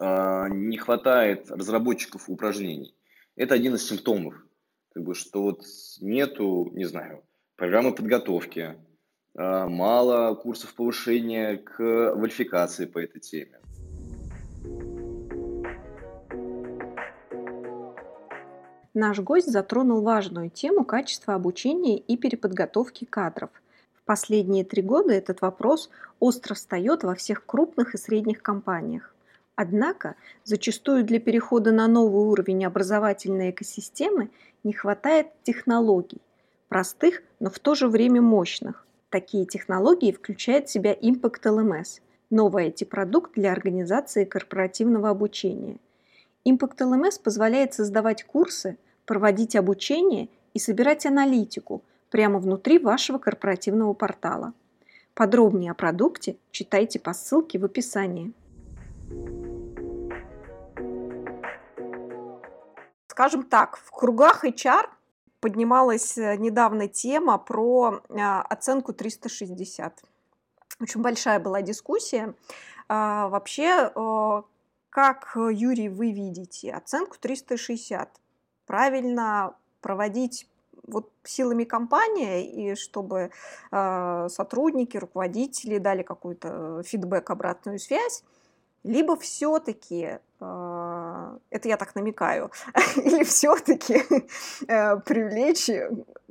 э, 0.00 0.44
не 0.50 0.76
хватает 0.76 1.50
разработчиков 1.50 2.28
упражнений. 2.28 2.96
Это 3.36 3.54
один 3.54 3.76
из 3.76 3.86
симптомов, 3.86 4.34
как 4.92 5.04
бы, 5.04 5.14
что 5.14 5.42
вот 5.42 5.62
нету, 6.00 6.68
не 6.72 6.84
знаю, 6.84 7.22
программы 7.54 7.94
подготовки, 7.94 8.76
мало 9.34 10.34
курсов 10.34 10.74
повышения 10.74 11.56
к 11.56 11.76
квалификации 11.76 12.86
по 12.86 12.98
этой 12.98 13.20
теме. 13.20 13.60
Наш 18.92 19.20
гость 19.20 19.50
затронул 19.50 20.02
важную 20.02 20.50
тему 20.50 20.84
качества 20.84 21.34
обучения 21.34 21.96
и 21.96 22.16
переподготовки 22.16 23.04
кадров. 23.04 23.50
В 23.94 24.02
последние 24.02 24.64
три 24.64 24.82
года 24.82 25.12
этот 25.12 25.42
вопрос 25.42 25.90
остро 26.18 26.54
встает 26.54 27.04
во 27.04 27.14
всех 27.14 27.46
крупных 27.46 27.94
и 27.94 27.98
средних 27.98 28.42
компаниях. 28.42 29.14
Однако 29.54 30.16
зачастую 30.42 31.04
для 31.04 31.20
перехода 31.20 31.70
на 31.70 31.86
новый 31.86 32.24
уровень 32.24 32.64
образовательной 32.64 33.50
экосистемы 33.50 34.30
не 34.64 34.72
хватает 34.72 35.28
технологий, 35.44 36.20
простых, 36.68 37.22
но 37.38 37.48
в 37.48 37.60
то 37.60 37.76
же 37.76 37.86
время 37.86 38.20
мощных. 38.20 38.84
Такие 39.10 39.44
технологии 39.44 40.12
включают 40.12 40.68
в 40.68 40.72
себя 40.72 40.94
Impact 40.94 41.42
LMS– 41.42 42.00
новый 42.30 42.68
IT-продукт 42.68 43.34
для 43.34 43.52
организации 43.52 44.24
корпоративного 44.24 45.10
обучения– 45.10 45.76
Impact 46.46 46.78
LMS 46.78 47.22
позволяет 47.22 47.74
создавать 47.74 48.24
курсы, 48.24 48.78
проводить 49.04 49.56
обучение 49.56 50.28
и 50.54 50.58
собирать 50.58 51.04
аналитику 51.04 51.82
прямо 52.10 52.38
внутри 52.38 52.78
вашего 52.78 53.18
корпоративного 53.18 53.92
портала. 53.92 54.54
Подробнее 55.14 55.72
о 55.72 55.74
продукте 55.74 56.36
читайте 56.50 56.98
по 56.98 57.12
ссылке 57.12 57.58
в 57.58 57.64
описании. 57.64 58.32
Скажем 63.08 63.42
так, 63.42 63.76
в 63.76 63.90
кругах 63.90 64.44
HR 64.44 64.86
поднималась 65.40 66.16
э, 66.18 66.36
недавно 66.36 66.88
тема 66.88 67.38
про 67.38 68.02
а, 68.10 68.42
оценку 68.42 68.92
360. 68.92 70.02
Очень 70.80 71.02
большая 71.02 71.40
была 71.40 71.62
дискуссия. 71.62 72.34
А, 72.88 73.28
вообще, 73.28 73.90
как, 74.90 75.36
э, 75.36 75.50
Юрий, 75.52 75.88
вы 75.88 76.10
видите 76.10 76.72
оценку 76.72 77.16
360? 77.18 78.10
Правильно 78.66 79.54
проводить 79.80 80.48
вот 80.86 81.10
силами 81.22 81.64
компании, 81.64 82.72
и 82.72 82.74
чтобы 82.74 83.30
э, 83.70 84.28
сотрудники, 84.28 84.96
руководители 84.96 85.78
дали 85.78 86.02
какой-то 86.02 86.82
фидбэк, 86.82 87.30
обратную 87.30 87.78
связь, 87.78 88.24
либо 88.84 89.16
все-таки, 89.16 90.18
э, 90.40 91.38
это 91.50 91.68
я 91.68 91.76
так 91.76 91.94
намекаю, 91.94 92.50
или 92.96 93.24
все-таки 93.24 94.02
э, 94.68 94.96
привлечь 95.00 95.70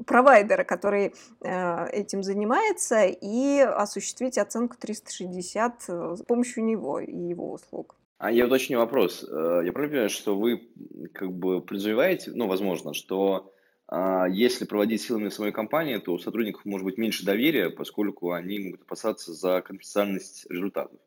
провайдера, 0.06 0.64
который 0.64 1.14
э, 1.42 1.90
этим 1.92 2.24
занимается, 2.24 3.06
и 3.06 3.60
осуществить 3.60 4.38
оценку 4.38 4.76
360 4.80 5.84
э, 5.88 6.16
с 6.18 6.24
помощью 6.24 6.66
него 6.66 7.00
и 7.00 7.16
его 7.16 7.52
услуг. 7.54 7.96
А 8.18 8.32
я 8.32 8.46
уточню 8.46 8.80
вопрос. 8.80 9.24
Э, 9.24 9.62
я 9.64 9.72
правильно 9.72 9.92
понимаю, 9.92 10.10
что 10.10 10.36
вы 10.36 10.70
как 11.14 11.32
бы 11.32 11.62
подразумеваете, 11.62 12.32
ну, 12.34 12.48
возможно, 12.48 12.94
что 12.94 13.54
а, 13.92 14.28
если 14.28 14.66
проводить 14.66 15.02
силами 15.02 15.30
своей 15.30 15.52
компании, 15.52 15.98
то 15.98 16.14
у 16.14 16.20
сотрудников 16.20 16.64
может 16.66 16.86
быть 16.86 17.00
меньше 17.00 17.26
доверия, 17.26 17.72
поскольку 17.72 18.34
они 18.34 18.60
могут 18.60 18.82
опасаться 18.84 19.34
за 19.34 19.62
конфиденциальность 19.62 20.46
результатов. 20.50 21.00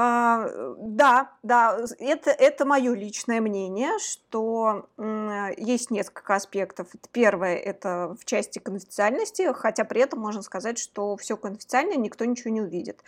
А, 0.00 0.48
да, 0.78 1.32
да, 1.42 1.76
это, 1.98 2.30
это 2.30 2.64
мое 2.64 2.94
личное 2.94 3.40
мнение, 3.40 3.98
что 3.98 4.88
есть 5.56 5.90
несколько 5.90 6.36
аспектов. 6.36 6.86
Первое– 7.10 7.56
это 7.56 8.14
в 8.20 8.24
части 8.24 8.60
конфиденциальности, 8.60 9.52
хотя 9.52 9.82
при 9.82 10.00
этом 10.00 10.20
можно 10.20 10.42
сказать, 10.42 10.78
что 10.78 11.16
все 11.16 11.36
конфиденциально, 11.36 11.94
никто 11.94 12.24
ничего 12.26 12.50
не 12.50 12.60
увидит. 12.60 13.02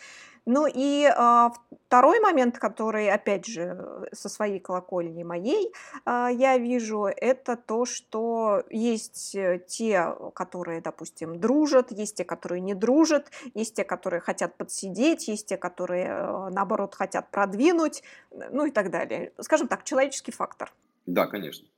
Ну 0.46 0.66
и 0.66 1.04
а, 1.04 1.52
второй 1.86 2.20
момент, 2.20 2.58
который, 2.58 3.10
опять 3.10 3.46
же, 3.46 4.08
со 4.12 4.28
своей 4.28 4.58
колокольни 4.60 5.22
моей 5.22 5.72
а, 6.04 6.28
я 6.28 6.58
вижу, 6.58 7.04
это 7.04 7.56
то, 7.56 7.84
что 7.84 8.62
есть 8.70 9.34
э, 9.34 9.62
те, 9.66 10.14
которые, 10.34 10.80
допустим, 10.80 11.40
дружат, 11.40 11.92
есть 11.92 12.16
те, 12.16 12.24
которые 12.24 12.60
не 12.60 12.74
дружат, 12.74 13.30
есть 13.54 13.74
те, 13.74 13.84
которые 13.84 14.20
хотят 14.20 14.56
подсидеть, 14.56 15.28
есть 15.28 15.48
те, 15.48 15.56
которые, 15.56 16.06
э, 16.06 16.48
наоборот, 16.50 16.94
хотят 16.94 17.30
продвинуть, 17.30 18.02
ну 18.30 18.66
и 18.66 18.70
так 18.70 18.90
далее. 18.90 19.32
Скажем 19.40 19.68
так, 19.68 19.84
человеческий 19.84 20.32
фактор. 20.32 20.72
Да, 21.06 21.26
конечно. 21.26 21.68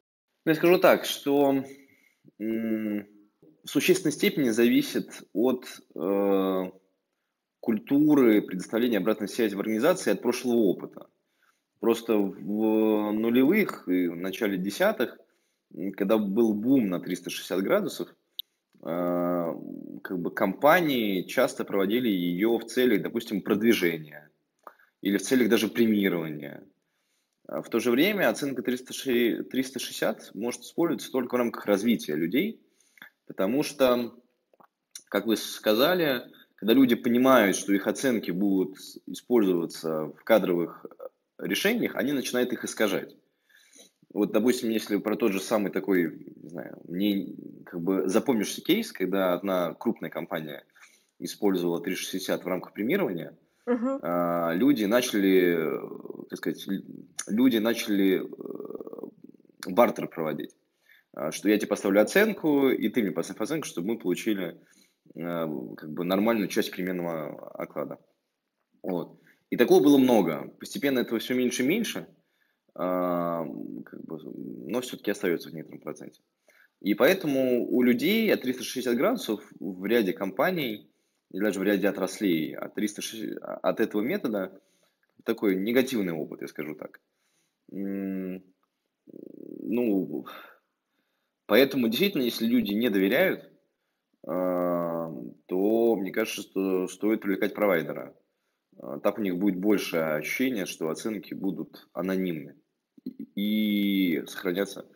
Я 0.44 0.54
скажу 0.54 0.78
так, 0.78 1.04
что 1.04 1.64
в 2.38 3.68
существенной 3.68 4.12
степени 4.12 4.50
зависит 4.50 5.22
от 5.32 5.66
э, 5.94 6.70
культуры 7.62 8.42
предоставления 8.42 8.98
обратной 8.98 9.28
связи 9.28 9.54
в 9.54 9.60
организации 9.60 10.10
от 10.10 10.20
прошлого 10.20 10.56
опыта. 10.56 11.06
Просто 11.78 12.16
в 12.16 13.12
нулевых 13.12 13.88
и 13.88 14.08
в 14.08 14.16
начале 14.16 14.58
десятых, 14.58 15.16
когда 15.96 16.18
был 16.18 16.54
бум 16.54 16.88
на 16.88 16.98
360 16.98 17.62
градусов, 17.62 18.08
э, 18.08 19.54
как 20.02 20.18
бы 20.18 20.32
компании 20.32 21.22
часто 21.22 21.64
проводили 21.64 22.08
ее 22.08 22.58
в 22.58 22.64
целях, 22.64 23.00
допустим, 23.00 23.42
продвижения 23.42 24.28
или 25.00 25.16
в 25.16 25.22
целях 25.22 25.48
даже 25.48 25.68
премирования. 25.68 26.66
А 27.46 27.62
в 27.62 27.68
то 27.68 27.78
же 27.78 27.92
время 27.92 28.28
оценка 28.28 28.62
360 28.62 30.34
может 30.34 30.62
использоваться 30.62 31.12
только 31.12 31.36
в 31.36 31.38
рамках 31.38 31.66
развития 31.66 32.16
людей, 32.16 32.60
потому 33.28 33.62
что, 33.62 34.16
как 35.08 35.26
вы 35.26 35.36
сказали, 35.36 36.24
когда 36.62 36.74
люди 36.74 36.94
понимают, 36.94 37.56
что 37.56 37.72
их 37.72 37.88
оценки 37.88 38.30
будут 38.30 38.78
использоваться 39.08 40.04
в 40.16 40.22
кадровых 40.22 40.86
э, 40.86 41.44
решениях, 41.44 41.96
они 41.96 42.12
начинают 42.12 42.52
их 42.52 42.64
искажать. 42.64 43.16
Вот, 44.14 44.30
допустим, 44.30 44.70
если 44.70 44.98
про 44.98 45.16
тот 45.16 45.32
же 45.32 45.40
самый 45.40 45.72
такой, 45.72 46.24
не 46.40 46.48
знаю, 46.50 46.78
мне 46.86 47.34
как 47.66 47.80
бы 47.80 48.08
запомнишься 48.08 48.60
кейс, 48.60 48.92
когда 48.92 49.32
одна 49.32 49.74
крупная 49.74 50.08
компания 50.08 50.62
использовала 51.18 51.80
360 51.80 52.44
в 52.44 52.46
рамках 52.46 52.74
премирования, 52.74 53.36
uh-huh. 53.66 53.98
а, 54.00 54.52
люди 54.54 54.84
начали, 54.84 55.58
так 56.30 56.38
сказать, 56.38 56.64
люди 57.26 57.56
начали 57.56 58.22
э, 58.22 59.68
бартер 59.68 60.06
проводить. 60.06 60.54
А, 61.12 61.32
что 61.32 61.48
я 61.48 61.58
тебе 61.58 61.66
поставлю 61.66 62.02
оценку, 62.02 62.68
и 62.68 62.88
ты 62.88 63.02
мне 63.02 63.10
поставь 63.10 63.40
оценку, 63.40 63.66
чтобы 63.66 63.88
мы 63.88 63.98
получили 63.98 64.60
Э, 64.74 64.81
как 65.14 65.92
бы 65.92 66.04
нормальную 66.04 66.48
часть 66.48 66.70
переменного 66.70 67.50
оклада. 67.54 67.98
Вот. 68.82 69.20
И 69.50 69.56
такого 69.56 69.82
было 69.82 69.98
много. 69.98 70.48
Постепенно 70.58 71.00
этого 71.00 71.18
все 71.18 71.34
меньше 71.34 71.62
и 71.62 71.66
меньше, 71.66 72.08
а, 72.74 73.44
как 73.84 74.02
бы, 74.04 74.18
но 74.24 74.80
все-таки 74.80 75.10
остается 75.10 75.50
в 75.50 75.54
некотором 75.54 75.80
проценте. 75.80 76.22
И 76.80 76.94
поэтому 76.94 77.68
у 77.68 77.82
людей 77.82 78.32
от 78.32 78.40
360 78.42 78.96
градусов 78.96 79.40
в 79.60 79.84
ряде 79.84 80.12
компаний 80.12 80.90
и 81.30 81.38
даже 81.38 81.60
в 81.60 81.62
ряде 81.62 81.88
отраслей 81.88 82.56
от, 82.56 82.74
360, 82.74 83.38
от 83.42 83.80
этого 83.80 84.00
метода 84.00 84.60
такой 85.24 85.56
негативный 85.56 86.12
опыт, 86.12 86.40
я 86.42 86.48
скажу 86.48 86.74
так. 86.74 87.00
Ну, 87.68 88.42
поэтому 91.46 91.88
действительно, 91.88 92.22
если 92.22 92.46
люди 92.46 92.72
не 92.72 92.90
доверяют, 92.90 93.48
а, 94.26 94.91
то 95.46 95.96
мне 95.96 96.10
кажется, 96.10 96.42
что 96.42 96.88
стоит 96.88 97.20
привлекать 97.20 97.54
провайдера. 97.54 98.14
А, 98.78 98.98
так 99.00 99.18
у 99.18 99.22
них 99.22 99.38
будет 99.38 99.58
больше 99.58 99.96
ощущения, 99.96 100.66
что 100.66 100.88
оценки 100.88 101.34
будут 101.34 101.88
анонимны 101.92 102.56
и 103.34 104.22
сохранятся 104.26 104.86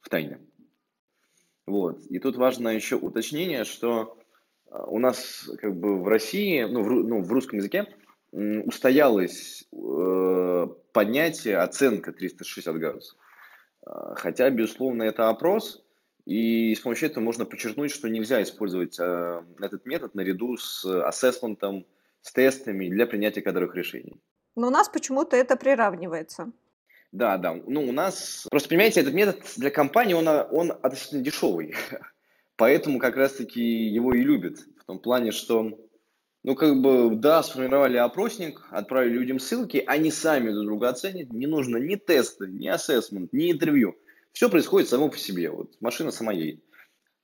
в 0.00 0.08
тайне. 0.08 0.40
Вот. 1.66 2.04
И 2.06 2.18
тут 2.18 2.36
важно 2.36 2.68
еще 2.68 2.96
уточнение, 2.96 3.64
что 3.64 4.18
а, 4.70 4.86
у 4.86 4.98
нас 4.98 5.50
как 5.58 5.78
бы 5.78 6.02
в 6.02 6.08
России, 6.08 6.64
ну 6.64 6.82
в, 6.82 6.90
ну, 6.90 7.22
в 7.22 7.32
русском 7.32 7.58
языке 7.58 7.86
устоялось 8.30 9.66
э, 9.72 10.66
понятие 10.92 11.56
оценка 11.56 12.12
360 12.12 12.76
градусов. 12.76 13.18
Хотя, 14.16 14.50
безусловно, 14.50 15.04
это 15.04 15.30
опрос, 15.30 15.82
и 16.28 16.74
с 16.74 16.80
помощью 16.80 17.08
этого 17.08 17.24
можно 17.24 17.46
подчеркнуть, 17.46 17.90
что 17.90 18.06
нельзя 18.06 18.42
использовать 18.42 19.00
э, 19.00 19.42
этот 19.62 19.86
метод 19.86 20.14
наряду 20.14 20.58
с 20.58 20.84
ассессментом, 20.84 21.86
с 22.20 22.30
тестами 22.32 22.90
для 22.90 23.06
принятия 23.06 23.40
кадровых 23.40 23.74
решений. 23.74 24.20
Но 24.54 24.66
у 24.66 24.70
нас 24.70 24.90
почему-то 24.90 25.36
это 25.38 25.56
приравнивается. 25.56 26.52
Да, 27.12 27.38
да. 27.38 27.54
Ну, 27.66 27.88
у 27.88 27.92
нас... 27.92 28.46
Просто, 28.50 28.68
понимаете, 28.68 29.00
этот 29.00 29.14
метод 29.14 29.40
для 29.56 29.70
компании, 29.70 30.12
он, 30.12 30.28
он 30.28 30.72
относительно 30.82 31.22
дешевый. 31.22 31.74
Поэтому 32.56 32.98
как 32.98 33.16
раз-таки 33.16 33.62
его 33.62 34.12
и 34.12 34.20
любят. 34.20 34.58
В 34.82 34.84
том 34.84 34.98
плане, 34.98 35.32
что, 35.32 35.80
ну, 36.44 36.54
как 36.54 36.82
бы, 36.82 37.16
да, 37.16 37.42
сформировали 37.42 37.96
опросник, 37.96 38.66
отправили 38.70 39.14
людям 39.14 39.38
ссылки, 39.38 39.82
они 39.86 40.10
сами 40.10 40.50
друг 40.50 40.66
друга 40.66 40.90
оценят. 40.90 41.32
Не 41.32 41.46
нужно 41.46 41.78
ни 41.78 41.94
тесты, 41.94 42.48
ни 42.48 42.68
ассессмент, 42.68 43.32
ни 43.32 43.50
интервью. 43.50 43.96
Все 44.38 44.48
происходит 44.48 44.88
само 44.88 45.08
по 45.08 45.18
себе. 45.18 45.50
Вот 45.50 45.72
машина 45.80 46.12
сама 46.12 46.32
едет. 46.32 46.62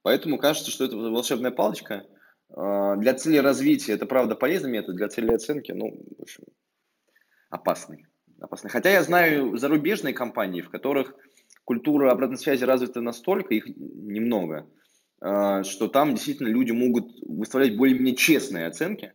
Поэтому 0.03 0.37
кажется, 0.37 0.73
что 0.73 0.85
это 0.85 0.97
волшебная 0.97 1.53
палочка. 1.53 2.05
А, 2.51 2.97
для 2.97 3.15
цели 3.15 3.37
развития 3.37 3.93
это 3.93 4.05
правда 4.05 4.35
полезный 4.35 4.73
метод, 4.73 4.97
для 4.97 5.07
цели 5.07 5.33
оценки, 5.33 5.71
ну, 5.71 5.97
в 6.19 6.23
общем, 6.23 6.43
опасный. 7.51 8.09
опасный. 8.41 8.69
Хотя 8.69 8.91
я 8.91 9.05
знаю 9.05 9.57
зарубежные 9.57 10.13
компании, 10.13 10.61
в 10.61 10.71
которых 10.71 11.15
культура 11.65 12.11
обратной 12.11 12.37
связи 12.37 12.65
развита 12.65 13.01
настолько, 13.01 13.55
их 13.55 13.69
немного, 13.69 14.69
а, 15.21 15.63
что 15.63 15.87
там 15.87 16.17
действительно 16.17 16.49
люди 16.49 16.73
могут 16.73 17.13
выставлять 17.23 17.77
более-менее 17.77 18.17
честные 18.17 18.67
оценки 18.67 19.13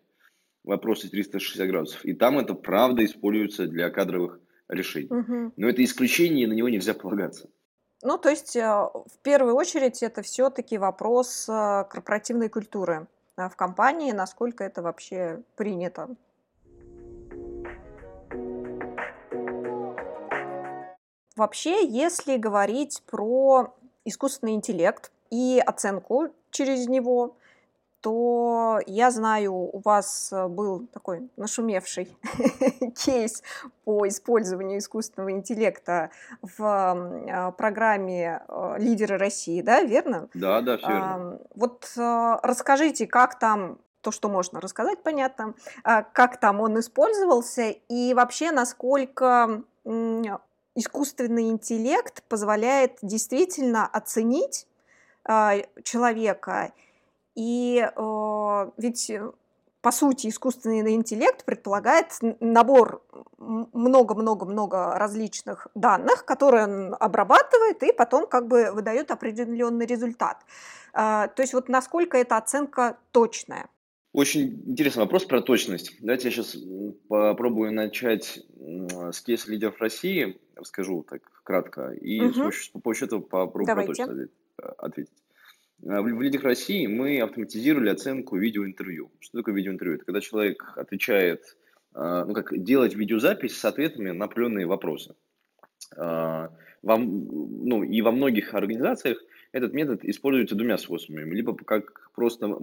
в 0.64 0.70
вопросе 0.70 1.10
360 1.10 1.68
градусов. 1.68 2.06
И 2.06 2.14
там 2.14 2.40
это 2.40 2.54
правда 2.54 3.04
используется 3.04 3.68
для 3.68 3.90
кадровых 3.90 4.40
решений. 4.70 5.12
Угу. 5.12 5.54
Но 5.58 5.68
это 5.68 5.84
исключение, 5.84 6.46
и 6.46 6.48
на 6.48 6.54
него 6.54 6.70
нельзя 6.70 6.94
полагаться. 6.94 7.50
Ну, 8.02 8.18
то 8.18 8.30
есть, 8.30 8.56
э, 8.56 8.62
в 8.62 9.18
первую 9.24 9.56
очередь, 9.56 10.02
это 10.02 10.22
все-таки 10.22 10.78
вопрос 10.78 11.50
э, 11.50 11.84
корпоративной 11.90 12.48
культуры 12.48 13.08
э, 13.36 13.50
в 13.50 13.56
компании, 13.58 14.14
насколько 14.14 14.64
это 14.64 14.82
вообще 14.82 15.44
принято. 15.58 16.08
Вообще, 21.36 21.86
если 21.86 22.38
говорить 22.38 23.04
про 23.06 23.76
искусственный 24.06 24.54
интеллект 24.54 25.12
и 25.30 25.62
оценку 25.66 26.30
через 26.52 26.88
него, 26.88 27.36
то 28.02 28.80
я 28.86 29.12
знаю, 29.12 29.54
у 29.54 29.82
вас 29.84 30.32
э, 30.32 30.48
был 30.48 30.88
такой 30.88 31.30
нашумевший 31.38 32.16
кейс 32.96 33.44
по 33.84 34.08
использованию 34.08 34.80
искусственного 34.80 35.32
интеллекта 35.32 36.12
в 36.42 36.64
а, 36.64 37.52
программе 37.52 38.42
э, 38.48 38.76
«Лидеры 38.80 39.18
России», 39.18 39.62
да, 39.62 39.82
верно? 39.82 40.30
Да, 40.34 40.62
да, 40.62 40.78
все 40.78 40.88
верно. 40.88 41.40
Вот 41.56 41.92
э, 41.98 42.38
расскажите, 42.44 43.08
как 43.08 43.38
там 43.38 43.80
то, 44.02 44.12
что 44.12 44.30
можно 44.30 44.62
рассказать, 44.62 45.04
понятно, 45.04 45.54
а, 45.84 46.04
как 46.04 46.40
там 46.40 46.62
он 46.62 46.80
использовался 46.80 47.70
и 47.70 48.14
вообще 48.14 48.52
насколько 48.52 49.64
искусственный 50.76 51.50
интеллект 51.50 52.24
позволяет 52.24 52.98
действительно 53.02 53.88
оценить 53.88 54.68
а, 55.26 55.56
человека 55.84 56.72
и 57.40 57.88
э, 57.96 58.72
ведь, 58.76 59.10
э, 59.10 59.32
по 59.82 59.92
сути, 59.92 60.28
искусственный 60.28 60.94
интеллект 60.94 61.46
предполагает 61.46 62.08
набор 62.42 63.02
много-много-много 63.38 64.96
различных 64.96 65.68
данных, 65.74 66.26
которые 66.26 66.66
он 66.66 66.96
обрабатывает 67.00 67.82
и 67.84 67.94
потом 67.94 68.28
как 68.28 68.50
бы 68.50 68.72
выдает 68.74 69.10
определенный 69.12 69.86
результат. 69.86 70.44
Э, 70.94 71.30
то 71.34 71.42
есть 71.42 71.54
вот 71.54 71.70
насколько 71.70 72.18
эта 72.18 72.36
оценка 72.36 72.98
точная? 73.14 73.70
Очень 74.12 74.62
интересный 74.66 75.04
вопрос 75.04 75.24
про 75.24 75.40
точность. 75.40 75.96
Давайте 76.02 76.28
я 76.28 76.32
сейчас 76.34 76.58
попробую 77.08 77.72
начать 77.72 78.44
с 78.60 79.22
кейса 79.22 79.50
лидеров 79.50 79.80
России, 79.80 80.38
расскажу 80.58 81.06
так 81.10 81.22
кратко, 81.44 81.92
и 81.92 82.20
угу. 82.20 82.52
с 82.52 82.68
помощью 82.68 83.08
этого 83.08 83.22
попробую 83.22 83.68
Давайте. 83.68 83.94
про 83.94 84.08
точность 84.08 84.34
ответить. 84.58 85.14
А, 85.88 86.02
в 86.02 86.22
Лидах 86.22 86.44
России 86.44 86.88
мы 86.88 87.20
автоматизировали 87.22 87.90
оценку 87.90 88.38
видеоинтервью. 88.38 89.12
Что 89.20 89.40
такое 89.40 89.56
видеоинтервью? 89.56 89.96
Это 89.96 90.06
когда 90.06 90.22
человек 90.22 90.74
отвечает, 90.76 91.58
а, 91.94 92.26
ну 92.26 92.34
как 92.34 92.58
делать 92.62 92.96
видеозапись 92.96 93.58
с 93.58 93.66
ответами 93.66 94.12
на 94.12 94.26
определенные 94.26 94.66
вопросы. 94.66 95.16
А, 95.96 96.52
вам, 96.82 97.28
ну, 97.66 97.84
и 97.84 98.02
во 98.02 98.12
многих 98.12 98.54
организациях 98.54 99.22
этот 99.52 99.74
метод 99.74 100.04
используется 100.04 100.56
двумя 100.56 100.78
способами. 100.78 101.34
Либо 101.34 101.56
как 101.56 102.12
просто 102.14 102.58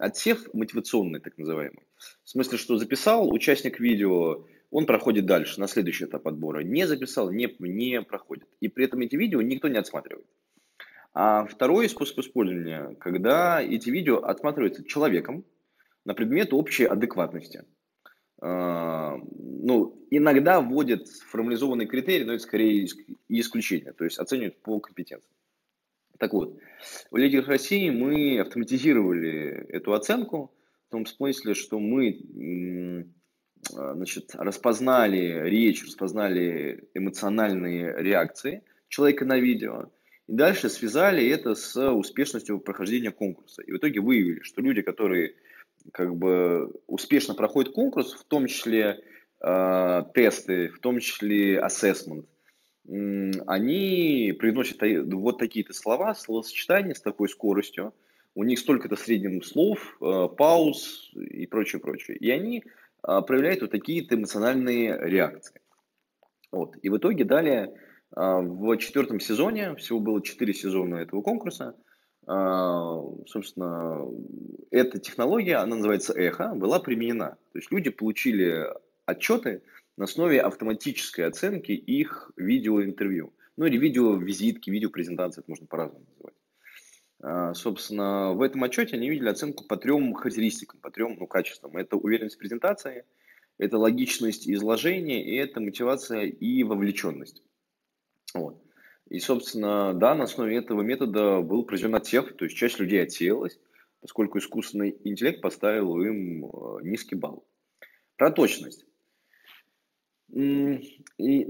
отсев 0.00 0.52
мотивационный, 0.52 1.20
так 1.20 1.38
называемый. 1.38 1.86
В 2.24 2.28
смысле, 2.28 2.58
что 2.58 2.76
записал 2.76 3.32
участник 3.32 3.78
видео, 3.78 4.44
он 4.70 4.86
проходит 4.86 5.26
дальше, 5.26 5.60
на 5.60 5.68
следующий 5.68 6.06
этап 6.06 6.26
отбора. 6.26 6.60
Не 6.60 6.86
записал, 6.86 7.30
не, 7.30 7.54
не 7.60 8.02
проходит. 8.02 8.48
И 8.60 8.68
при 8.68 8.86
этом 8.86 9.00
эти 9.00 9.14
видео 9.14 9.40
никто 9.40 9.68
не 9.68 9.78
отсматривает. 9.78 10.26
А 11.14 11.46
второй 11.46 11.88
способ 11.88 12.18
использования, 12.18 12.96
когда 12.98 13.62
эти 13.62 13.88
видео 13.88 14.18
отсматриваются 14.24 14.84
человеком 14.84 15.44
на 16.04 16.12
предмет 16.12 16.52
общей 16.52 16.86
адекватности. 16.86 17.64
А, 18.40 19.16
ну, 19.38 20.04
иногда 20.10 20.60
вводят 20.60 21.06
формализованные 21.06 21.86
критерии, 21.86 22.24
но 22.24 22.32
это 22.32 22.42
скорее 22.42 22.88
исключение, 23.28 23.92
то 23.92 24.04
есть 24.04 24.18
оценивают 24.18 24.60
по 24.60 24.80
компетенции. 24.80 25.30
Так 26.18 26.32
вот, 26.32 26.58
в 27.12 27.16
лидерах 27.16 27.46
России 27.46 27.90
мы 27.90 28.40
автоматизировали 28.40 29.66
эту 29.68 29.92
оценку 29.92 30.52
в 30.88 30.90
том 30.90 31.06
смысле, 31.06 31.54
что 31.54 31.78
мы 31.78 33.06
значит, 33.70 34.34
распознали 34.34 35.48
речь, 35.48 35.84
распознали 35.84 36.88
эмоциональные 36.92 38.02
реакции 38.02 38.64
человека 38.88 39.24
на 39.24 39.38
видео– 39.38 39.90
и 40.26 40.32
дальше 40.32 40.68
связали 40.68 41.28
это 41.28 41.54
с 41.54 41.76
успешностью 41.90 42.58
прохождения 42.58 43.10
конкурса. 43.10 43.62
И 43.62 43.72
в 43.72 43.76
итоге 43.76 44.00
выявили, 44.00 44.40
что 44.40 44.62
люди, 44.62 44.82
которые 44.82 45.34
как 45.92 46.16
бы 46.16 46.72
успешно 46.86 47.34
проходят 47.34 47.72
конкурс, 47.72 48.14
в 48.14 48.24
том 48.24 48.46
числе 48.46 49.04
э, 49.40 50.02
тесты, 50.14 50.68
в 50.68 50.78
том 50.78 50.98
числе 50.98 51.60
ассессмент, 51.60 52.26
э, 52.88 53.30
они 53.46 54.34
приносят 54.38 54.78
вот 55.12 55.38
такие-то 55.38 55.74
слова, 55.74 56.14
словосочетания 56.14 56.94
с 56.94 57.02
такой 57.02 57.28
скоростью, 57.28 57.92
у 58.34 58.44
них 58.44 58.58
столько-то 58.58 58.96
средним 58.96 59.42
слов, 59.42 59.96
э, 60.00 60.28
пауз 60.36 61.10
и 61.14 61.46
прочее, 61.46 61.80
прочее. 61.80 62.16
И 62.16 62.30
они 62.30 62.64
э, 63.06 63.20
проявляют 63.26 63.60
вот 63.60 63.70
такие-то 63.70 64.14
эмоциональные 64.14 64.98
реакции. 65.02 65.60
Вот. 66.50 66.76
И 66.82 66.88
в 66.88 66.96
итоге 66.96 67.24
далее 67.24 67.74
в 68.14 68.76
четвертом 68.78 69.20
сезоне, 69.20 69.74
всего 69.76 70.00
было 70.00 70.22
четыре 70.22 70.54
сезона 70.54 70.96
этого 70.96 71.22
конкурса, 71.22 71.74
а, 72.26 73.02
собственно, 73.26 74.06
эта 74.70 74.98
технология, 74.98 75.56
она 75.56 75.76
называется 75.76 76.12
эхо, 76.14 76.54
была 76.54 76.80
применена. 76.80 77.30
То 77.52 77.58
есть 77.58 77.70
люди 77.70 77.90
получили 77.90 78.66
отчеты 79.04 79.62
на 79.96 80.04
основе 80.04 80.40
автоматической 80.40 81.26
оценки 81.26 81.72
их 81.72 82.32
видеоинтервью. 82.36 83.32
Ну 83.56 83.66
или 83.66 83.76
видеовизитки, 83.76 84.70
видеопрезентации, 84.70 85.40
это 85.40 85.50
можно 85.50 85.66
по-разному 85.66 86.06
называть. 86.10 86.34
А, 87.22 87.54
собственно, 87.54 88.32
в 88.32 88.42
этом 88.42 88.64
отчете 88.64 88.96
они 88.96 89.10
видели 89.10 89.28
оценку 89.28 89.64
по 89.64 89.76
трем 89.76 90.14
характеристикам, 90.14 90.80
по 90.80 90.90
трем 90.90 91.16
ну, 91.18 91.26
качествам. 91.26 91.76
Это 91.76 91.96
уверенность 91.96 92.38
презентации, 92.38 93.04
это 93.58 93.78
логичность 93.78 94.48
изложения 94.48 95.22
и 95.24 95.36
это 95.36 95.60
мотивация 95.60 96.22
и 96.22 96.64
вовлеченность. 96.64 97.42
Вот. 98.34 98.60
И, 99.08 99.20
собственно, 99.20 99.94
да, 99.94 100.14
на 100.14 100.24
основе 100.24 100.56
этого 100.56 100.82
метода 100.82 101.40
был 101.40 101.64
произведен 101.64 101.94
отсев, 101.94 102.32
то 102.34 102.44
есть 102.44 102.56
часть 102.56 102.78
людей 102.78 103.02
отсеялась, 103.02 103.58
поскольку 104.00 104.38
искусственный 104.38 104.96
интеллект 105.04 105.40
поставил 105.40 106.00
им 106.00 106.50
низкий 106.82 107.14
балл. 107.14 107.46
Про 108.16 108.30
точность. 108.30 108.84
И 110.32 111.46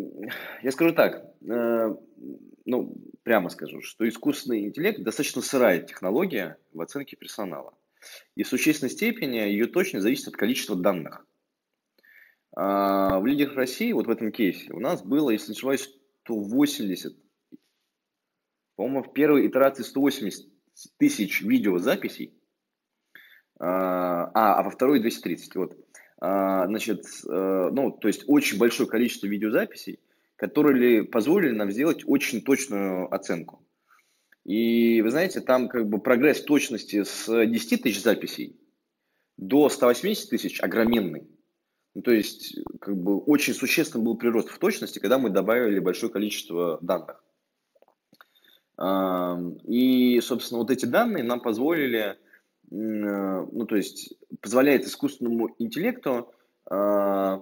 я 0.62 0.70
скажу 0.70 0.94
так, 0.94 1.34
ну, 1.40 2.94
прямо 3.22 3.48
скажу, 3.48 3.80
что 3.80 4.06
искусственный 4.08 4.64
интеллект 4.64 5.00
достаточно 5.02 5.42
сырая 5.42 5.80
технология 5.80 6.58
в 6.72 6.80
оценке 6.80 7.16
персонала. 7.16 7.74
И 8.34 8.42
в 8.42 8.48
существенной 8.48 8.90
степени 8.90 9.36
ее 9.36 9.66
точность 9.66 10.02
зависит 10.02 10.28
от 10.28 10.36
количества 10.36 10.76
данных. 10.76 11.26
А 12.56 13.18
в 13.20 13.26
лидерах 13.26 13.56
России, 13.56 13.92
вот 13.92 14.06
в 14.06 14.10
этом 14.10 14.30
кейсе, 14.30 14.72
у 14.72 14.80
нас 14.80 15.02
было, 15.02 15.30
если 15.30 15.52
не 15.52 15.56
ошибаюсь, 15.56 15.90
180, 16.24 17.16
по-моему, 18.76 19.02
в 19.02 19.12
первой 19.12 19.46
итерации 19.46 19.82
180 19.82 20.48
тысяч 20.98 21.42
видеозаписей, 21.42 22.34
а, 23.58 24.30
а, 24.34 24.60
а 24.60 24.62
во 24.62 24.70
второй 24.70 25.00
230, 25.00 25.54
вот. 25.56 25.76
А, 26.18 26.66
значит, 26.66 27.04
э, 27.28 27.70
ну, 27.72 27.90
то 27.90 28.08
есть 28.08 28.24
очень 28.26 28.58
большое 28.58 28.88
количество 28.88 29.26
видеозаписей, 29.26 30.00
которые 30.36 31.04
позволили 31.04 31.54
нам 31.54 31.70
сделать 31.70 32.02
очень 32.06 32.42
точную 32.42 33.12
оценку. 33.14 33.62
И 34.44 35.02
вы 35.02 35.10
знаете, 35.10 35.40
там 35.40 35.68
как 35.68 35.88
бы 35.88 36.00
прогресс 36.00 36.42
точности 36.42 37.04
с 37.04 37.26
10 37.26 37.82
тысяч 37.82 38.02
записей 38.02 38.58
до 39.36 39.68
180 39.68 40.30
тысяч 40.30 40.60
огроменный. 40.62 41.28
Ну, 41.94 42.02
то 42.02 42.10
есть, 42.10 42.58
как 42.80 42.96
бы 42.96 43.18
очень 43.18 43.54
существенный 43.54 44.04
был 44.04 44.16
прирост 44.16 44.48
в 44.48 44.58
точности, 44.58 44.98
когда 44.98 45.18
мы 45.18 45.30
добавили 45.30 45.78
большое 45.78 46.12
количество 46.12 46.78
данных. 46.82 47.22
И, 49.64 50.20
собственно, 50.20 50.58
вот 50.58 50.70
эти 50.72 50.86
данные 50.86 51.22
нам 51.22 51.40
позволили, 51.40 52.18
ну, 52.70 53.66
то 53.66 53.76
есть, 53.76 54.14
позволяет 54.40 54.84
искусственному 54.84 55.54
интеллекту 55.60 56.32
а, 56.66 57.40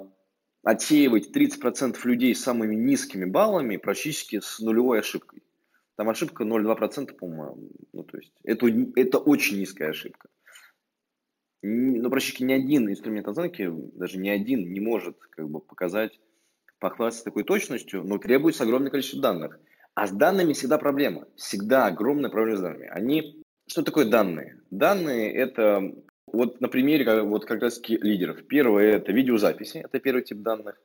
отсеивать 0.62 1.34
30% 1.34 1.96
людей 2.04 2.34
с 2.34 2.42
самыми 2.42 2.74
низкими 2.74 3.24
баллами 3.24 3.76
практически 3.76 4.40
с 4.40 4.58
нулевой 4.60 5.00
ошибкой. 5.00 5.42
Там 5.96 6.08
ошибка 6.08 6.44
0,2%, 6.44 7.14
по-моему. 7.14 7.70
Ну, 7.92 8.02
то 8.04 8.18
есть 8.18 8.32
это, 8.44 8.66
это 8.96 9.18
очень 9.18 9.58
низкая 9.58 9.90
ошибка. 9.90 10.28
Но 11.62 12.10
практически 12.10 12.42
ни 12.42 12.52
один 12.52 12.90
инструмент 12.90 13.28
оценки, 13.28 13.70
даже 13.94 14.18
ни 14.18 14.28
один, 14.28 14.72
не 14.72 14.80
может 14.80 15.16
как 15.30 15.48
бы, 15.48 15.60
показать, 15.60 16.18
похвастаться 16.80 17.24
такой 17.24 17.44
точностью, 17.44 18.02
но 18.02 18.18
требуется 18.18 18.64
огромное 18.64 18.90
количество 18.90 19.20
данных. 19.20 19.60
А 19.94 20.06
с 20.08 20.10
данными 20.10 20.54
всегда 20.54 20.78
проблема. 20.78 21.28
Всегда 21.36 21.86
огромная 21.86 22.30
проблема 22.30 22.58
с 22.58 22.62
данными. 22.62 22.88
Они... 22.88 23.42
Что 23.68 23.82
такое 23.82 24.06
данные? 24.06 24.58
Данные– 24.70 25.32
это 25.34 25.94
вот 26.26 26.60
на 26.60 26.68
примере 26.68 27.22
вот 27.22 27.44
как 27.44 27.62
раз 27.62 27.80
лидеров. 27.86 28.44
Первое– 28.48 28.92
это 28.96 29.12
видеозаписи, 29.12 29.78
это 29.78 30.00
первый 30.00 30.24
тип 30.24 30.38
данных. 30.38 30.80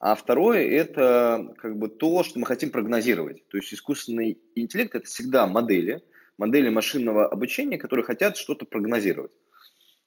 А 0.00 0.16
второе– 0.16 0.68
это 0.68 1.54
как 1.58 1.76
бы 1.78 1.88
то, 1.88 2.24
что 2.24 2.40
мы 2.40 2.46
хотим 2.46 2.70
прогнозировать. 2.70 3.46
То 3.48 3.58
есть 3.58 3.72
искусственный 3.72 4.38
интеллект– 4.56 4.94
это 4.96 5.06
всегда 5.06 5.46
модели, 5.46 6.02
модели 6.38 6.70
машинного 6.70 7.28
обучения, 7.28 7.78
которые 7.78 8.04
хотят 8.04 8.36
что-то 8.36 8.66
прогнозировать. 8.66 9.30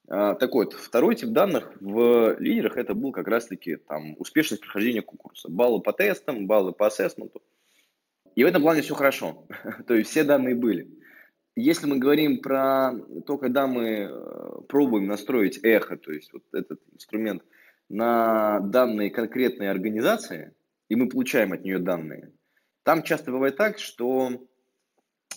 А, 0.08 0.34
так 0.34 0.52
вот, 0.52 0.74
второй 0.74 1.14
тип 1.14 1.30
данных 1.30 1.72
в 1.80 2.36
лидерах 2.38 2.76
это 2.76 2.94
был 2.94 3.12
как 3.12 3.28
раз-таки 3.28 3.76
там 3.76 4.14
успешность 4.18 4.62
прохождения 4.62 5.02
конкурса. 5.02 5.48
Баллы 5.48 5.80
по 5.80 5.92
тестам, 5.92 6.46
баллы 6.46 6.72
по 6.72 6.86
ассессменту. 6.86 7.42
И 8.34 8.44
в 8.44 8.46
этом 8.46 8.62
плане 8.62 8.82
все 8.82 8.94
хорошо. 8.94 9.46
То 9.86 9.94
есть 9.94 10.10
все 10.10 10.24
данные 10.24 10.54
были. 10.54 10.88
Если 11.54 11.86
мы 11.86 11.98
говорим 11.98 12.40
про 12.40 12.92
то, 13.26 13.36
когда 13.36 13.66
мы 13.66 14.08
э, 14.10 14.62
пробуем 14.68 15.06
настроить 15.06 15.60
эхо, 15.62 15.98
то 15.98 16.10
есть 16.10 16.32
вот 16.32 16.42
этот 16.52 16.80
инструмент– 16.92 17.42
на 17.92 18.60
данные 18.60 19.10
конкретной 19.10 19.70
организации, 19.70 20.54
и 20.88 20.96
мы 20.96 21.10
получаем 21.10 21.52
от 21.52 21.62
нее 21.62 21.78
данные, 21.78 22.32
там 22.84 23.02
часто 23.02 23.30
бывает 23.30 23.58
так, 23.58 23.78
что 23.78 24.48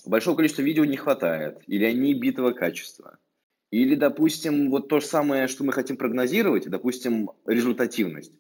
большого 0.06 0.38
количества 0.38 0.62
видео 0.62 0.86
не 0.86 0.96
хватает, 0.96 1.62
или 1.68 1.84
они 1.84 2.14
битого 2.14 2.52
качества. 2.52 3.18
Или, 3.76 3.96
допустим, 3.96 4.70
вот 4.70 4.88
то 4.88 5.02
же 5.02 5.06
самое, 5.06 5.50
что 5.50 5.66
мы 5.66 5.74
хотим 5.74 5.98
прогнозировать, 5.98 6.70
допустим, 6.70 7.32
результативность. 7.46 8.32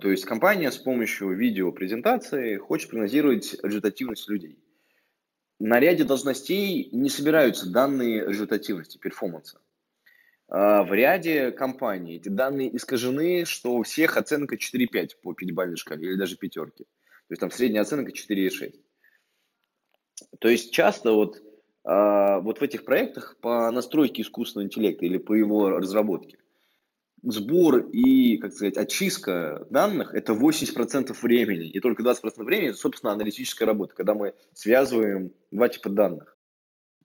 То 0.00 0.10
есть 0.10 0.24
компания 0.24 0.72
с 0.72 0.78
помощью 0.78 1.36
видеопрезентации 1.36 2.56
хочет 2.56 2.88
прогнозировать 2.88 3.54
результативность 3.62 4.30
людей. 4.30 4.58
На 5.58 5.78
ряде 5.78 6.04
должностей 6.04 6.88
не 6.90 7.10
собираются 7.10 7.68
данные 7.70 8.26
результативности, 8.26 8.96
перформанса. 8.96 9.60
А, 10.48 10.84
в 10.84 10.94
ряде 10.94 11.50
компаний 11.50 12.16
эти 12.16 12.30
данные 12.30 12.74
искажены, 12.74 13.44
что 13.44 13.74
у 13.74 13.82
всех 13.82 14.16
оценка 14.16 14.56
4,5 14.56 15.10
по 15.22 15.34
пятибалльной 15.34 15.76
шкале 15.76 16.12
или 16.12 16.16
даже 16.16 16.38
пятерки. 16.38 16.84
То 16.84 17.32
есть 17.32 17.40
там 17.40 17.50
средняя 17.50 17.82
оценка 17.82 18.10
4,6. 18.10 18.80
То 20.38 20.48
есть 20.48 20.72
часто 20.72 21.12
вот, 21.12 21.42
вот 21.84 22.60
в 22.60 22.62
этих 22.62 22.84
проектах 22.84 23.36
по 23.40 23.70
настройке 23.70 24.22
искусственного 24.22 24.66
интеллекта 24.66 25.04
или 25.04 25.18
по 25.18 25.34
его 25.34 25.70
разработке 25.70 26.38
сбор 27.22 27.78
и, 27.92 28.36
как 28.38 28.52
сказать, 28.52 28.76
очистка 28.76 29.66
данных– 29.70 30.14
это 30.14 30.32
80% 30.32 31.16
времени. 31.22 31.68
И 31.68 31.80
только 31.80 32.02
20% 32.02 32.42
времени– 32.42 32.68
это, 32.70 32.78
собственно, 32.78 33.12
аналитическая 33.12 33.64
работа, 33.64 33.94
когда 33.94 34.14
мы 34.14 34.34
связываем 34.52 35.32
два 35.50 35.68
типа 35.68 35.88
данных. 35.88 36.36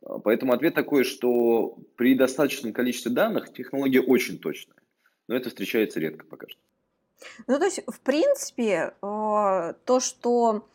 А, 0.03 0.19
поэтому 0.19 0.53
ответ 0.53 0.73
такой, 0.73 1.03
что 1.03 1.77
при 1.95 2.15
достаточном 2.15 2.73
количестве 2.73 3.11
данных 3.11 3.53
технология 3.53 4.01
очень 4.01 4.39
точная, 4.39 4.77
но 5.27 5.35
это 5.35 5.49
встречается 5.49 5.99
редко 5.99 6.25
пока 6.25 6.47
что. 6.47 6.59
Ну, 7.47 7.57
то 7.57 7.65
есть, 7.65 7.81
в 7.87 7.99
принципе, 8.01 8.93
а, 9.01 9.73
то, 9.85 9.99
что 9.99 10.67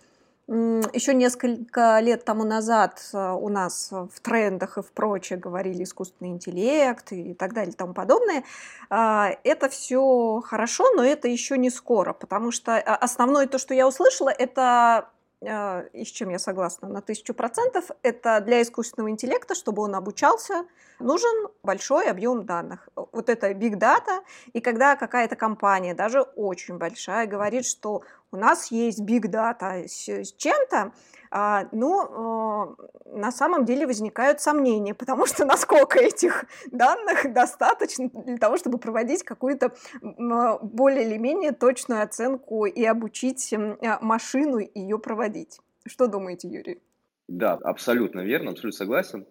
еще 0.49 1.15
несколько 1.15 2.01
лет 2.01 2.25
тому 2.25 2.45
назад 2.45 3.01
а, 3.13 3.35
у 3.35 3.49
нас 3.49 3.91
в 3.91 4.21
трендах 4.21 4.77
и 4.79 4.83
в 4.83 4.91
прочее 4.93 5.39
говорили 5.39 5.85
искусственный 5.85 6.31
интеллект 6.31 7.13
и 7.13 7.35
так 7.35 7.55
далее 7.55 7.73
и 7.73 7.77
тому 7.77 7.95
подобное, 7.95 8.45
это 8.91 9.69
все 9.71 10.43
хорошо, 10.45 10.91
но 10.95 11.05
это 11.05 11.29
еще 11.29 11.57
не 11.57 11.71
скоро, 11.71 12.13
потому 12.13 12.51
что 12.51 12.77
основное 12.77 13.47
то, 13.47 13.59
что 13.59 13.73
я 13.73 13.87
услышала, 13.87 14.29
это 14.29 15.09
а, 15.45 15.85
и 15.93 16.05
с 16.05 16.09
чем 16.09 16.31
я 16.31 16.39
согласна 16.39 16.89
на 16.89 17.01
тысячу 17.01 17.35
процентов, 17.35 17.91
это 18.03 18.41
для 18.41 18.63
искусственного 18.63 19.11
интеллекта, 19.11 19.55
чтобы 19.55 19.83
он 19.83 19.95
обучался, 19.95 20.65
нужен 21.01 21.49
большой 21.63 22.09
объем 22.09 22.45
данных. 22.45 22.89
Вот 22.95 23.29
это 23.29 23.51
big 23.51 23.75
data, 23.75 24.23
и 24.53 24.61
когда 24.61 24.97
какая-то 24.97 25.37
компания, 25.37 25.95
даже 25.95 26.21
очень 26.21 26.79
большая, 26.79 27.27
говорит, 27.27 27.67
что 27.67 28.03
у 28.33 28.37
нас 28.37 28.71
есть 28.73 29.01
big 29.01 29.31
data 29.31 29.87
с, 29.87 30.33
чем-то, 30.33 30.93
а, 31.31 31.69
ну, 31.73 32.77
на 33.07 33.31
самом 33.31 33.65
деле 33.65 33.87
возникают 33.87 34.41
сомнения, 34.41 34.95
потому 35.03 35.27
что 35.27 35.45
насколько 35.45 36.01
этих 36.01 36.47
данных 36.71 37.33
достаточно 37.33 38.09
для 38.09 38.39
того, 38.39 38.57
чтобы 38.57 38.79
проводить 38.79 39.23
какую-то 39.23 39.73
более 40.01 41.07
или 41.07 41.19
менее 41.19 41.53
точную 41.53 42.03
оценку 42.03 42.65
и 42.67 42.85
обучить 42.85 43.53
а, 43.53 43.99
машину 44.01 44.59
ее 44.59 44.99
проводить. 44.99 45.61
Что 45.87 46.07
думаете, 46.07 46.49
Юрий? 46.49 46.81
Да, 47.29 47.55
абсолютно 47.55 48.21
верно, 48.21 48.51
абсолютно 48.51 48.79
согласен. 48.79 49.27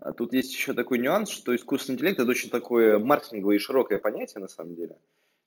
А 0.00 0.12
тут 0.12 0.32
есть 0.32 0.52
еще 0.52 0.72
такой 0.72 0.98
нюанс, 0.98 1.28
что 1.28 1.54
искусственный 1.54 1.96
интеллект– 1.96 2.18
это 2.20 2.30
очень 2.30 2.50
такое 2.50 2.98
маркетинговое 2.98 3.56
и 3.56 3.58
широкое 3.58 3.98
понятие 3.98 4.40
на 4.40 4.48
самом 4.48 4.74
деле. 4.74 4.96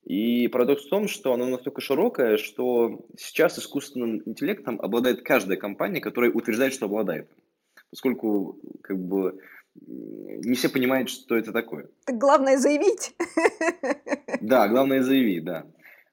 И 0.05 0.47
парадокс 0.49 0.85
в 0.85 0.89
том, 0.89 1.07
что 1.07 1.33
оно 1.33 1.45
настолько 1.45 1.79
широкое, 1.81 2.37
что 2.37 3.05
сейчас 3.17 3.57
искусственным 3.57 4.21
интеллектом 4.25 4.81
обладает 4.81 5.21
каждая 5.21 5.57
компания, 5.57 6.01
которая 6.01 6.31
утверждает, 6.31 6.73
что 6.73 6.85
обладает 6.85 7.29
Поскольку 7.89 8.59
как 8.81 8.97
бы 8.97 9.39
не 9.75 10.55
все 10.55 10.69
понимают, 10.69 11.09
что 11.09 11.37
это 11.37 11.51
такое. 11.51 11.89
Так 12.05 12.17
главное 12.17 12.57
заявить. 12.57 13.15
Да, 14.41 14.67
главное 14.67 15.01
заявить, 15.01 15.45
да. 15.45 15.65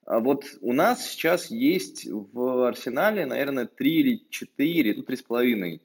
А 0.04 0.20
вот 0.20 0.44
у 0.60 0.72
нас 0.72 1.04
сейчас 1.04 1.50
есть 1.50 2.06
в 2.06 2.68
арсенале, 2.68 3.26
наверное, 3.26 3.66
три 3.66 4.00
или 4.00 4.26
четыре, 4.30 4.94
ну, 4.94 5.02
три 5.02 5.16
с 5.16 5.22
половиной 5.22 5.82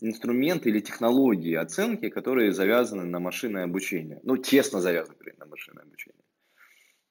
инструменты 0.00 0.68
или 0.68 0.78
технологии 0.78 1.54
оценки, 1.54 2.08
которые 2.08 2.52
завязаны 2.52 3.04
на 3.04 3.18
машинное 3.18 3.64
обучение. 3.64 4.20
Ну, 4.22 4.36
тесно 4.36 4.80
завязаны 4.80 5.16
на 5.38 5.46
машинное 5.46 5.82
обучение. 5.82 6.22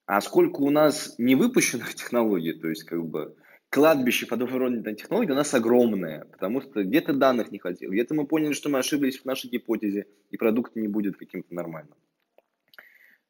А 0.08 0.22
сколько 0.22 0.62
у 0.62 0.70
нас 0.70 1.14
не 1.18 1.36
выпущенных 1.36 1.94
технологий, 1.96 2.54
то 2.54 2.70
есть 2.70 2.86
как 2.86 3.06
бы 3.06 3.36
кладбище 3.70 4.26
подобной 4.26 4.96
технологий 4.96 5.34
у 5.34 5.36
нас 5.36 5.54
огромное, 5.54 6.24
потому 6.32 6.62
что 6.62 6.84
где-то 6.84 7.14
данных 7.14 7.52
не 7.52 7.60
хватило, 7.60 7.92
где-то 7.92 8.16
мы 8.16 8.26
поняли, 8.26 8.54
что 8.54 8.70
мы 8.70 8.80
ошиблись 8.80 9.20
в 9.20 9.26
нашей 9.26 9.50
гипотезе, 9.50 10.08
и 10.32 10.38
продукт 10.38 10.78
не 10.78 10.88
будет 10.88 11.18
каким-то 11.18 11.54
нормальным. 11.54 11.94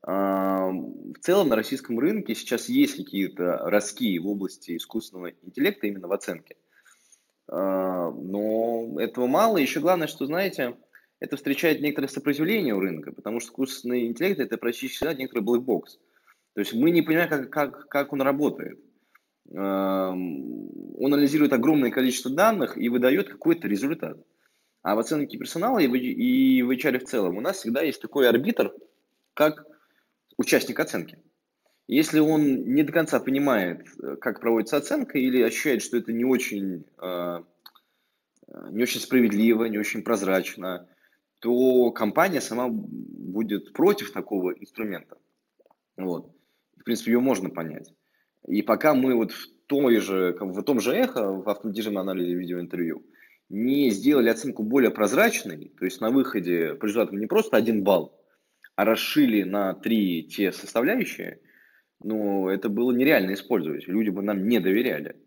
А, 0.03 0.69
в 0.69 1.19
целом 1.19 1.49
на 1.49 1.55
российском 1.55 1.97
рынке 1.97 2.35
сейчас 2.35 2.69
есть 2.69 2.95
какие-то 2.95 3.57
ростки 3.69 4.17
в 4.19 4.27
области 4.27 4.77
искусственного 4.77 5.31
интеллекта 5.41 5.87
именно 5.87 6.07
в 6.07 6.13
оценке. 6.13 6.57
А, 7.47 8.11
но 8.11 8.97
этого 8.99 9.25
мало. 9.25 9.57
Еще 9.57 9.79
главное, 9.79 10.07
что, 10.07 10.27
знаете, 10.27 10.77
это 11.19 11.37
встречает 11.37 11.81
некоторое 11.81 12.07
сопротивление 12.07 12.75
у 12.75 12.79
рынка, 12.79 13.11
потому 13.11 13.39
что 13.39 13.49
искусственный 13.49 14.05
интеллект 14.05 14.39
это 14.39 14.59
практически 14.59 14.97
всегда 14.97 15.15
некоторый 15.15 15.41
black 15.41 15.72
box. 15.72 15.97
То 16.57 16.61
есть 16.61 16.73
мы 16.73 16.89
не 16.89 17.03
понимаем, 17.03 17.29
как, 17.29 17.51
как, 17.51 17.87
как 17.87 18.13
он 18.13 18.23
работает. 18.23 18.79
Эм, 19.51 20.71
он 20.97 21.13
анализирует 21.13 21.53
огромное 21.53 21.91
количество 21.91 22.31
данных 22.31 22.79
и 22.79 22.89
выдает 22.89 23.29
какой-то 23.29 23.67
результат. 23.67 24.17
А 24.81 24.95
в 24.95 24.99
оценке 24.99 25.37
персонала 25.37 25.77
и 25.77 25.85
в, 25.85 25.93
и 25.93 26.63
в 26.63 26.71
HR 26.71 26.97
в 26.97 27.03
целом 27.03 27.37
у 27.37 27.41
нас 27.41 27.57
всегда 27.57 27.83
есть 27.83 28.01
такой 28.01 28.27
арбитр, 28.27 28.73
как 29.35 29.67
участник 30.35 30.79
оценки. 30.79 31.19
Если 31.87 32.19
он 32.19 32.43
не 32.63 32.81
до 32.81 32.91
конца 32.91 33.19
понимает, 33.19 33.85
как 34.19 34.41
проводится 34.41 34.77
оценка, 34.77 35.19
или 35.19 35.43
ощущает, 35.43 35.83
что 35.83 35.95
это 35.95 36.11
не 36.11 36.25
очень, 36.25 36.85
э, 36.99 37.43
не 38.71 38.81
очень 38.81 38.99
справедливо, 38.99 39.65
не 39.65 39.77
очень 39.77 40.01
прозрачно, 40.01 40.89
то 41.39 41.91
компания 41.91 42.41
сама 42.41 42.67
будет 42.67 43.73
против 43.73 44.11
такого 44.11 44.53
инструмента. 44.53 45.19
Вот. 45.97 46.33
Принципе, 46.87 47.11
ее 47.11 47.19
можно 47.19 47.49
понять. 47.49 47.93
И 48.47 48.61
пока 48.61 48.93
мы 48.93 49.13
вот 49.13 49.33
в, 49.33 49.49
той 49.67 49.99
же, 49.99 50.35
в 50.39 50.63
том 50.63 50.79
же 50.79 50.93
эхо, 50.93 51.33
в 51.33 51.49
автоматизированном 51.49 52.09
анализе 52.09 52.33
видеоинтервью, 52.33 53.05
не 53.49 53.89
сделали 53.89 54.29
оценку 54.29 54.63
более 54.63 54.89
прозрачной, 54.89 55.73
то 55.77 55.83
есть 55.83 55.99
на 55.99 56.11
выходе 56.11 56.75
по 56.75 56.85
результатам 56.85 57.19
не 57.19 57.27
просто 57.27 57.57
один 57.57 57.83
балл, 57.83 58.17
а 58.77 58.85
расшили 58.85 59.43
на 59.43 59.73
три 59.73 60.23
те 60.23 60.53
составляющие, 60.53 61.41
ну, 62.01 62.47
это 62.47 62.69
было 62.69 62.93
нереально 62.93 63.33
использовать. 63.33 63.85
Люди 63.87 64.09
бы 64.09 64.21
нам 64.21 64.47
не 64.47 64.59
доверяли. 64.59 65.17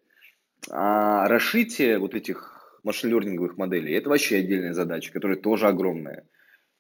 А 0.70 1.28
расшитие 1.28 1.98
вот 1.98 2.14
этих 2.14 2.80
машин-лернинговых 2.84 3.58
моделей, 3.58 3.92
это 3.92 4.08
вообще 4.08 4.36
отдельная 4.36 4.72
задача, 4.72 5.12
которая 5.12 5.36
тоже 5.36 5.66
огромная. 5.66 6.26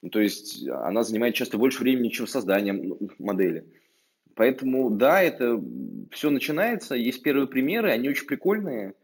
Ну, 0.00 0.08
то 0.08 0.20
есть 0.20 0.66
она 0.68 1.02
занимает 1.02 1.34
часто 1.34 1.58
больше 1.58 1.82
времени, 1.82 2.08
чем 2.08 2.26
создание 2.26 2.96
модели. 3.18 3.66
Поэтому, 4.34 4.90
да, 4.90 5.22
это 5.22 5.60
все 6.10 6.30
начинается, 6.30 6.94
есть 6.94 7.22
первые 7.22 7.46
примеры, 7.46 7.90
они 7.90 8.08
очень 8.08 8.26
прикольные. 8.26 8.94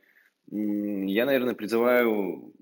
Я, 0.50 1.26
наверное, 1.26 1.54
призываю 1.54 2.52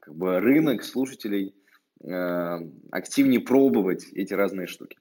как 0.00 0.14
бы, 0.14 0.40
рынок 0.40 0.82
слушателей 0.82 1.54
э, 2.02 2.58
активнее 2.90 3.40
пробовать 3.40 4.04
эти 4.12 4.34
разные 4.34 4.66
штуки. 4.66 4.98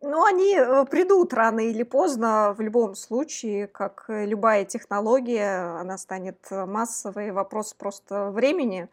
Ну, 0.00 0.24
они 0.24 0.54
э, 0.54 0.84
придут 0.86 1.34
рано 1.34 1.60
или 1.60 1.82
поздно, 1.82 2.54
в 2.56 2.60
любом 2.60 2.94
случае, 2.94 3.66
как 3.66 4.04
любая 4.08 4.64
технология, 4.64 5.80
она 5.80 5.98
станет 5.98 6.38
массовой, 6.50 7.32
вопрос 7.32 7.74
просто 7.74 8.30
времени. 8.30 8.88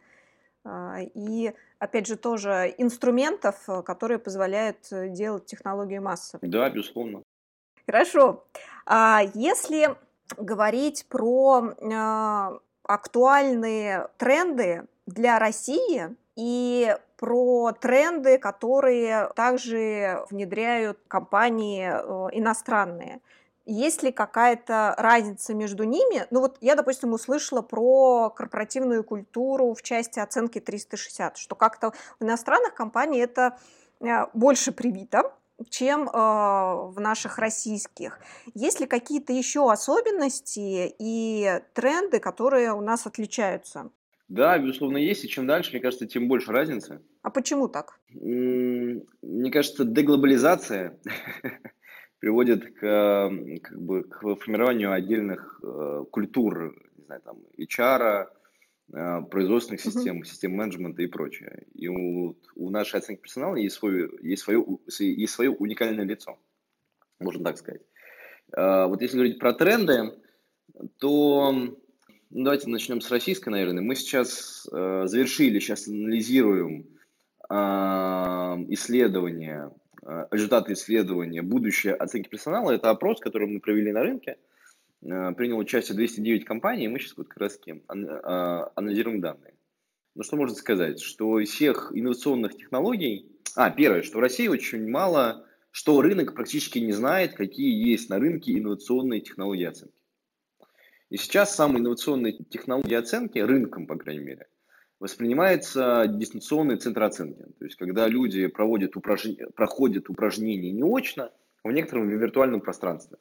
А, 0.64 0.98
и, 1.14 1.52
опять 1.78 2.06
же, 2.06 2.16
тоже 2.16 2.74
инструментов, 2.78 3.68
которые 3.84 4.18
позволяют 4.18 4.88
делать 4.90 5.46
технологию 5.46 6.02
массовой. 6.02 6.48
Да, 6.48 6.68
безусловно. 6.70 7.22
Хорошо. 7.86 8.44
А 8.86 9.22
если 9.34 9.96
говорить 10.36 11.06
про 11.08 11.74
а, 11.80 12.58
актуальные 12.84 14.08
тренды 14.18 14.86
для 15.06 15.38
России 15.38 16.16
и 16.36 16.96
про 17.16 17.72
тренды, 17.72 18.38
которые 18.38 19.30
также 19.34 20.24
внедряют 20.30 20.98
компании 21.08 21.88
э, 21.90 22.28
иностранные. 22.32 23.20
Есть 23.66 24.02
ли 24.02 24.12
какая-то 24.12 24.94
разница 24.98 25.54
между 25.54 25.84
ними? 25.84 26.26
Ну 26.30 26.40
вот 26.40 26.58
я, 26.60 26.74
допустим, 26.74 27.12
услышала 27.12 27.62
про 27.62 28.30
корпоративную 28.30 29.04
культуру 29.04 29.72
в 29.72 29.82
части 29.82 30.18
оценки 30.18 30.60
360, 30.60 31.38
что 31.38 31.54
как-то 31.54 31.92
в 32.18 32.24
иностранных 32.24 32.74
компаний 32.74 33.20
это 33.20 33.56
э, 34.00 34.26
больше 34.34 34.72
привито, 34.72 35.32
чем 35.70 36.08
э, 36.08 36.12
в 36.12 36.94
наших 36.98 37.38
российских. 37.38 38.18
Есть 38.54 38.80
ли 38.80 38.86
какие-то 38.86 39.32
еще 39.32 39.70
особенности 39.70 40.94
и 40.98 41.60
тренды, 41.74 42.20
которые 42.20 42.72
у 42.72 42.80
нас 42.80 43.06
отличаются? 43.06 43.90
Да, 44.28 44.58
безусловно, 44.58 44.96
есть, 44.96 45.24
и 45.24 45.28
чем 45.28 45.46
дальше, 45.46 45.72
мне 45.72 45.80
кажется, 45.80 46.06
тем 46.06 46.28
больше 46.28 46.50
разницы. 46.50 47.02
А 47.22 47.30
почему 47.30 47.68
так? 47.68 48.00
Мне 48.10 49.50
кажется, 49.52 49.84
деглобализация 49.84 50.98
приводит 52.20 52.74
к, 52.74 53.30
как 53.62 53.80
бы, 53.80 54.04
к 54.04 54.36
формированию 54.36 54.92
отдельных 54.92 55.60
э, 55.62 56.04
культур, 56.10 56.74
не 56.96 57.04
знаю, 57.04 57.20
там, 57.20 57.38
HR, 57.58 58.28
производственных 58.90 59.80
систем, 59.80 60.20
uh-huh. 60.20 60.24
систем 60.24 60.52
менеджмента 60.52 61.02
и 61.02 61.06
прочее. 61.06 61.66
И 61.74 61.88
у, 61.88 62.36
у 62.54 62.70
нашей 62.70 63.00
оценки 63.00 63.22
персонала 63.22 63.56
есть 63.56 63.76
свое, 63.76 64.10
есть, 64.22 64.42
свое, 64.42 64.64
есть 64.98 65.32
свое 65.32 65.50
уникальное 65.50 66.04
лицо, 66.04 66.38
можно 67.18 67.44
так 67.44 67.58
сказать. 67.58 67.82
Э, 68.56 68.86
вот 68.86 69.02
если 69.02 69.16
говорить 69.16 69.38
про 69.38 69.52
тренды, 69.54 70.12
то 70.98 71.76
давайте 72.30 72.68
начнем 72.68 73.00
с 73.00 73.10
российской, 73.10 73.48
наверное. 73.48 73.82
Мы 73.82 73.94
сейчас 73.94 74.68
э, 74.70 75.02
завершили, 75.06 75.58
сейчас 75.58 75.88
анализируем 75.88 76.88
исследования, 78.70 79.70
результаты 80.30 80.72
исследования 80.72 81.42
«Будущее 81.42 81.94
оценки 81.94 82.30
персонала». 82.30 82.70
Это 82.70 82.88
опрос, 82.88 83.20
который 83.20 83.46
мы 83.46 83.60
провели 83.60 83.92
на 83.92 84.02
рынке. 84.02 84.38
Э, 85.04 85.32
принял 85.34 85.58
участие 85.58 85.96
209 85.96 86.44
компаний, 86.44 86.86
и 86.86 86.88
мы 86.88 86.98
сейчас 86.98 87.16
вот 87.16 87.28
как 87.28 87.38
раз 87.38 87.58
э, 87.66 87.72
анализируем 88.74 89.20
данные. 89.20 89.54
Ну, 90.14 90.22
что 90.22 90.36
можно 90.36 90.54
сказать? 90.54 91.00
Что 91.00 91.40
из 91.40 91.50
всех 91.50 91.92
инновационных 91.94 92.56
технологий... 92.56 93.30
А, 93.56 93.70
первое, 93.70 94.02
что 94.02 94.18
в 94.18 94.20
России 94.20 94.48
очень 94.48 94.88
мало, 94.88 95.46
что 95.70 96.00
рынок 96.00 96.34
практически 96.34 96.78
не 96.78 96.92
знает, 96.92 97.34
какие 97.34 97.88
есть 97.88 98.08
на 98.08 98.18
рынке 98.18 98.58
инновационные 98.58 99.20
технологии 99.20 99.66
оценки. 99.66 99.94
И 101.10 101.16
сейчас 101.16 101.54
самые 101.54 101.80
инновационные 101.80 102.32
технологии 102.32 102.94
оценки, 102.94 103.38
рынком, 103.38 103.86
по 103.86 103.96
крайней 103.96 104.24
мере, 104.24 104.48
воспринимается 105.00 106.06
дистанционный 106.08 106.76
центр 106.76 107.02
оценки. 107.02 107.42
То 107.58 107.64
есть, 107.64 107.76
когда 107.76 108.08
люди 108.08 108.46
проводят 108.46 108.96
упраж... 108.96 109.26
проходят 109.54 110.08
упражнения 110.08 110.72
не 110.72 110.82
очно, 110.82 111.30
а 111.62 111.68
в 111.68 111.72
некотором 111.72 112.08
виртуальном 112.08 112.60
пространстве. 112.60 113.18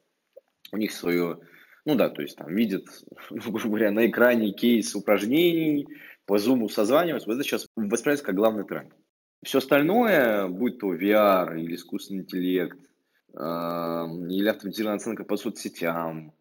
У 0.72 0.78
них 0.78 0.91
свое, 0.91 1.39
ну 1.86 1.96
да, 1.96 2.10
то 2.10 2.22
есть 2.22 2.38
там 2.38 2.54
видят, 2.54 2.86
ну, 3.30 3.52
грубо 3.52 3.78
говоря, 3.78 3.91
на 3.91 4.08
экране 4.08 4.52
кейс 4.52 4.96
упражнений, 4.96 5.88
по 6.26 6.38
зуму 6.38 6.69
созваниваются. 6.69 7.28
Вот 7.28 7.36
это 7.36 7.43
сейчас 7.43 7.67
воспринимается 7.76 8.26
как 8.26 8.36
главный 8.36 8.63
тренд. 8.63 8.93
Все 9.43 9.58
остальное, 9.58 10.48
будь 10.48 10.80
то 10.80 10.93
VR 10.93 11.60
или 11.60 11.76
искусственный 11.76 12.22
интеллект, 12.22 12.80
э, 13.34 13.39
или 13.41 14.48
автоматизированная 14.48 14.98
оценка 14.98 15.26
по 15.26 15.36
соцсетям, 15.36 16.34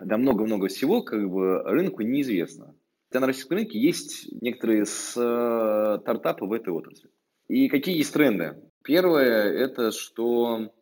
да 0.00 0.16
много-много 0.16 0.68
всего 0.68 1.02
как 1.02 1.28
бы 1.28 1.62
рынку 1.64 2.02
неизвестно. 2.02 2.74
Хотя 3.08 3.20
на 3.20 3.26
российском 3.26 3.58
рынке 3.58 3.78
есть 3.78 4.28
некоторые 4.40 4.84
стартапы 4.86 6.46
в 6.46 6.52
этой 6.52 6.72
отрасли. 6.72 7.10
И 7.48 7.68
какие 7.68 7.96
есть 7.96 8.12
тренды? 8.12 8.62
Первое– 8.84 9.52
это 9.64 9.90
что 9.90 10.72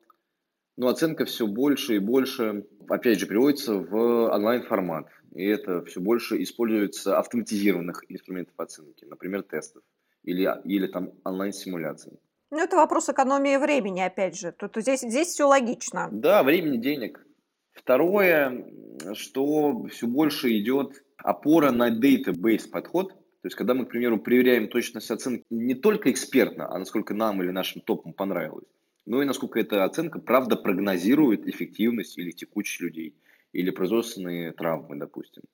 ну, 0.77 0.89
оценка 0.89 1.25
все 1.25 1.47
больше 1.47 1.97
и 1.97 1.99
больше, 1.99 2.67
опять 2.89 3.19
же, 3.19 3.27
приводится 3.27 3.75
в 3.75 4.31
онлайн-формат. 4.31 5.09
И 5.35 5.45
это 5.45 5.85
все 5.85 6.01
больше 6.01 6.43
используется 6.43 7.19
автоматизированных 7.19 8.05
инструментов 8.09 8.55
оценки, 8.59 9.05
например, 9.05 9.43
тестов 9.43 9.83
или, 10.23 10.51
или 10.65 10.87
там 10.87 11.13
онлайн-симуляций. 11.25 12.19
Ну, 12.51 12.59
это 12.59 12.77
вопрос 12.77 13.09
экономии 13.09 13.57
времени, 13.57 14.01
опять 14.01 14.39
же. 14.39 14.53
Тут 14.53 14.77
здесь, 14.77 15.01
здесь 15.01 15.29
все 15.29 15.45
логично. 15.45 16.09
Да, 16.13 16.43
времени, 16.43 16.77
денег. 16.77 17.27
Второе, 17.73 18.67
что 19.15 19.85
все 19.87 20.07
больше 20.07 20.57
идет 20.59 21.05
опора 21.19 21.71
на 21.71 21.91
database 21.91 22.69
подход. 22.71 23.11
То 23.11 23.49
есть, 23.49 23.57
когда 23.57 23.75
мы, 23.75 23.85
к 23.85 23.91
примеру, 23.91 24.19
проверяем 24.19 24.69
точность 24.69 25.11
оценки 25.11 25.45
не 25.51 25.75
только 25.75 26.11
экспертно, 26.11 26.73
а 26.73 26.79
насколько 26.79 27.15
нам 27.15 27.43
или 27.43 27.51
нашим 27.51 27.83
топам 27.83 28.13
понравилось, 28.13 28.69
но 29.07 29.23
и 29.23 29.25
насколько 29.25 29.59
эта 29.59 29.85
оценка 29.85 30.19
правда 30.19 30.57
прогнозирует 30.57 31.47
эффективность 31.47 32.19
или 32.19 32.33
текучесть 32.33 32.81
людей, 32.81 33.15
или 33.53 33.71
производственные 33.71 34.53
травмы, 34.53 34.97
допустим. 34.97 35.45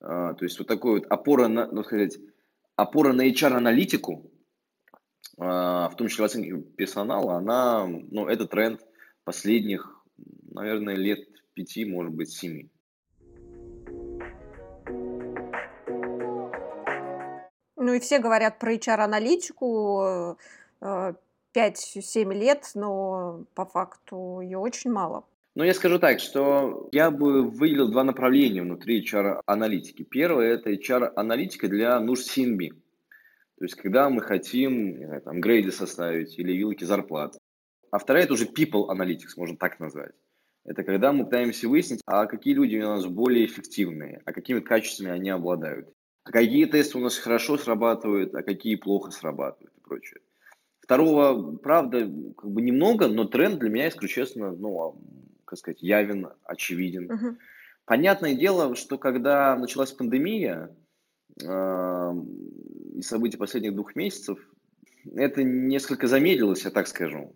А, 0.00 0.34
то 0.34 0.44
есть, 0.44 0.58
вот 0.58 0.68
такой 0.68 1.00
вот 1.00 1.06
опора 1.10 1.48
на, 1.48 1.66
ну, 1.66 1.82
сказать, 1.82 2.18
опора 2.76 3.12
на 3.12 3.28
HR-аналитику, 3.28 4.30
а, 5.36 5.88
в 5.88 5.96
том 5.96 6.08
числе 6.08 6.22
в 6.22 6.26
оценке 6.26 6.56
персонала, 6.76 7.34
она, 7.34 7.86
ну, 7.86 8.28
это 8.28 8.46
тренд 8.46 8.80
последних, 9.24 10.04
наверное, 10.52 10.94
лет 10.94 11.28
пяти, 11.54 11.84
может 11.84 12.14
быть, 12.14 12.30
семи. 12.30 12.70
Ну 17.78 17.92
и 17.92 18.00
все 18.00 18.18
говорят 18.18 18.58
про 18.58 18.74
HR-аналитику 18.74 20.38
5-7 21.56 22.32
э, 22.32 22.34
лет, 22.34 22.70
но 22.74 23.46
по 23.54 23.64
факту 23.64 24.40
ее 24.40 24.58
очень 24.58 24.92
мало. 24.92 25.24
Ну, 25.54 25.64
я 25.64 25.72
скажу 25.72 25.98
так, 25.98 26.20
что 26.20 26.88
я 26.92 27.10
бы 27.10 27.48
выделил 27.48 27.90
два 27.90 28.04
направления 28.04 28.60
внутри 28.60 29.02
HR-аналитики. 29.02 30.02
Первое– 30.02 30.52
это 30.54 30.70
HR-аналитика 30.70 31.68
для 31.68 31.98
нужд 31.98 32.36
CNB. 32.36 32.68
То 33.58 33.64
есть, 33.64 33.74
когда 33.76 34.10
мы 34.10 34.20
хотим, 34.20 34.98
знаю, 34.98 35.22
там, 35.22 35.40
грейды 35.40 35.72
составить 35.72 36.38
или 36.38 36.52
вилки 36.52 36.84
зарплат. 36.84 37.38
А 37.90 37.98
вторая– 37.98 38.24
это 38.24 38.34
уже 38.34 38.44
people 38.44 38.90
analytics, 38.90 39.32
можно 39.38 39.56
так 39.56 39.80
назвать. 39.80 40.12
Это 40.66 40.82
когда 40.82 41.12
мы 41.12 41.24
пытаемся 41.24 41.68
выяснить, 41.68 42.02
а 42.04 42.26
какие 42.26 42.52
люди 42.52 42.76
у 42.76 42.88
нас 42.88 43.06
более 43.06 43.46
эффективные, 43.46 44.20
а 44.26 44.32
какими 44.32 44.60
качествами 44.60 45.10
они 45.10 45.30
обладают. 45.30 45.88
А 46.24 46.32
какие 46.32 46.66
тесты 46.66 46.98
у 46.98 47.00
нас 47.00 47.16
хорошо 47.16 47.56
срабатывают, 47.56 48.34
а 48.34 48.42
какие 48.42 48.74
плохо 48.74 49.10
срабатывают 49.10 49.72
и 49.74 49.80
прочее. 49.80 50.20
Второго, 50.86 51.56
правда, 51.56 52.02
как 52.38 52.48
бы 52.48 52.62
немного, 52.62 53.08
но 53.08 53.24
тренд 53.24 53.58
для 53.58 53.70
меня, 53.70 53.86
если 53.86 54.06
честно, 54.06 54.52
ну, 54.52 54.80
а, 54.80 54.94
как 55.44 55.58
сказать, 55.58 55.82
явен, 55.82 56.28
очевиден. 56.44 57.10
Uh-huh. 57.10 57.36
Понятное 57.86 58.36
дело, 58.36 58.76
что 58.76 58.96
когда 58.96 59.56
началась 59.56 59.90
пандемия 59.90 60.76
э, 61.42 62.12
и 62.94 63.02
события 63.02 63.36
последних 63.36 63.74
двух 63.74 63.96
месяцев, 63.96 64.38
это 65.12 65.42
несколько 65.42 66.06
замедлилось, 66.06 66.64
я 66.64 66.70
так 66.70 66.86
скажу, 66.86 67.34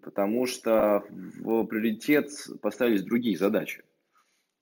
потому 0.00 0.46
что 0.46 1.02
в 1.10 1.64
приоритет 1.64 2.30
поставились 2.62 3.02
другие 3.02 3.36
задачи. 3.36 3.82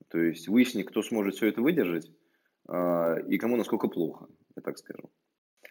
То 0.07 0.17
есть 0.17 0.47
выяснить, 0.47 0.87
кто 0.87 1.03
сможет 1.03 1.35
все 1.35 1.49
это 1.49 1.61
выдержать 1.61 2.09
э, 2.67 3.27
и 3.27 3.37
кому 3.37 3.55
насколько 3.55 3.87
плохо, 3.87 4.25
я 4.55 4.63
так 4.63 4.79
скажу. 4.79 5.11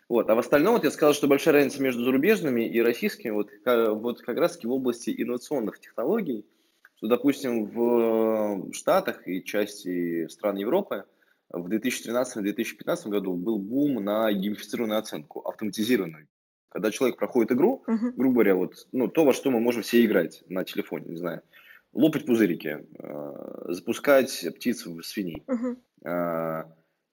Вот. 0.09 0.31
А 0.31 0.35
в 0.35 0.39
остальном 0.39 0.75
вот 0.75 0.85
я 0.85 0.91
сказал, 0.91 1.15
что 1.15 1.29
большая 1.29 1.55
разница 1.55 1.83
между 1.83 2.05
зарубежными 2.05 2.67
и 2.67 2.81
российскими 2.81 3.31
вот, 3.31 3.51
вот 3.65 4.23
как 4.23 4.39
раз 4.39 4.63
в 4.63 4.71
области 4.71 5.15
инновационных 5.17 5.79
технологий– 5.81 6.47
что, 6.99 7.07
допустим, 7.07 7.67
в 7.67 8.73
Штатах 8.73 9.27
и 9.29 9.45
части 9.45 10.27
стран 10.27 10.57
Европы 10.57 11.05
в 11.49 11.69
2013-2015 11.69 13.09
году 13.09 13.35
был 13.35 13.59
бум 13.59 14.03
на 14.05 14.33
геймифицированную 14.33 14.99
оценку, 14.99 15.41
автоматизированную. 15.49 16.27
Когда 16.71 16.91
человек 16.91 17.17
проходит 17.17 17.53
игру, 17.53 17.85
uh-huh. 17.87 18.13
грубо 18.17 18.35
говоря, 18.35 18.57
вот, 18.57 18.89
ну, 18.91 19.07
то, 19.07 19.25
во 19.25 19.33
что 19.33 19.51
мы 19.51 19.61
можем 19.61 19.83
все 19.83 20.05
играть 20.05 20.43
на 20.49 20.65
телефоне, 20.65 21.07
не 21.11 21.17
знаю, 21.17 21.43
лопать 21.93 22.27
пузырики, 22.27 22.85
э, 22.99 23.73
запускать 23.73 24.47
птиц 24.57 24.85
в 24.85 25.01
свиней. 25.03 25.45
Uh-huh. 25.47 25.77
Э, 26.05 26.65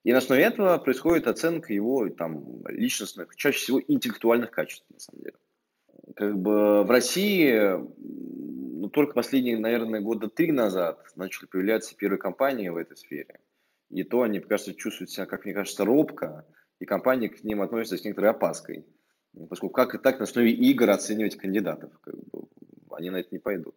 и 0.06 0.12
на 0.12 0.18
основе 0.18 0.44
этого 0.44 0.78
происходит 0.78 1.26
оценка 1.26 1.72
его 1.72 2.08
там, 2.10 2.64
личностных, 2.68 3.34
чаще 3.34 3.58
всего 3.58 3.82
интеллектуальных 3.88 4.52
качеств, 4.52 4.86
на 4.88 5.00
самом 5.00 5.22
деле. 5.24 5.36
Как 6.14 6.38
бы 6.38 6.84
в 6.84 6.90
России 6.92 7.72
ну, 7.72 8.88
только 8.88 9.14
последние, 9.14 9.58
наверное, 9.58 10.00
года 10.00 10.28
три 10.28 10.52
назад 10.52 11.04
начали 11.16 11.46
появляться 11.46 11.96
первые 11.96 12.20
компании 12.20 12.68
в 12.68 12.76
этой 12.76 12.96
сфере. 12.96 13.40
И 13.90 14.04
то 14.04 14.22
они, 14.22 14.38
кажется, 14.38 14.74
чувствуют 14.74 15.10
себя, 15.10 15.26
как 15.26 15.44
мне 15.44 15.52
кажется, 15.52 15.84
робко, 15.84 16.46
и 16.78 16.84
компании 16.84 17.26
к 17.26 17.42
ним 17.42 17.60
относятся 17.60 17.98
с 17.98 18.04
некоторой 18.04 18.30
опаской. 18.30 18.86
Поскольку 19.50 19.74
как 19.74 19.96
и 19.96 19.98
так 19.98 20.20
на 20.20 20.24
основе 20.26 20.52
игр 20.52 20.88
оценивать 20.88 21.34
кандидатов, 21.34 21.90
как 22.00 22.14
бы, 22.14 22.44
они 22.92 23.10
на 23.10 23.16
это 23.16 23.30
не 23.32 23.40
пойдут. 23.40 23.74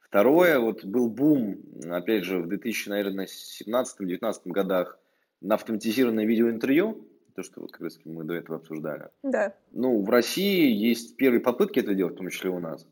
Второе, 0.00 0.58
вот 0.58 0.84
был 0.84 1.08
бум, 1.08 1.62
опять 1.90 2.24
же, 2.24 2.40
в 2.40 2.46
2017-2019 2.46 4.36
годах 4.44 4.98
на 5.42 5.56
автоматизированное 5.56 6.24
видеоинтервью, 6.24 7.06
то, 7.34 7.42
что 7.42 7.60
вот 7.60 7.72
как 7.72 7.82
раз 7.82 7.98
мы 8.04 8.24
до 8.24 8.34
этого 8.34 8.58
обсуждали. 8.58 9.08
Да. 9.22 9.54
Ну, 9.70 10.02
в 10.02 10.10
России 10.10 10.70
есть 10.70 11.16
первые 11.16 11.40
попытки 11.40 11.78
это 11.80 11.94
делать, 11.94 12.14
в 12.14 12.18
том 12.18 12.28
числе 12.28 12.50
у 12.50 12.58
нас 12.58 12.86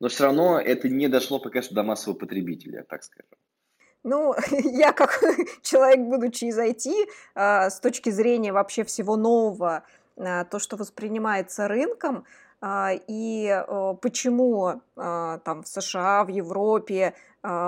но 0.00 0.08
все 0.08 0.24
равно 0.24 0.60
это 0.60 0.88
не 0.88 1.08
дошло 1.08 1.38
пока 1.38 1.62
что 1.62 1.74
до 1.74 1.82
массового 1.82 2.18
потребителя, 2.18 2.84
так 2.88 3.02
скажем. 3.02 3.30
Ну, 4.02 4.34
я 4.50 4.92
как 4.92 5.20
человек, 5.62 6.00
будучи 6.00 6.44
из 6.44 6.58
IT, 6.58 6.92
а, 7.34 7.70
с 7.70 7.80
точки 7.80 8.10
зрения 8.10 8.52
вообще 8.52 8.84
всего 8.84 9.16
нового, 9.16 9.84
а, 10.16 10.44
то, 10.44 10.58
что 10.58 10.76
воспринимается 10.76 11.68
рынком, 11.68 12.24
а, 12.60 12.92
и 13.06 13.64
почему 14.00 14.80
там 14.94 15.62
в 15.62 15.68
США, 15.68 16.24
в 16.24 16.28
Европе 16.28 17.14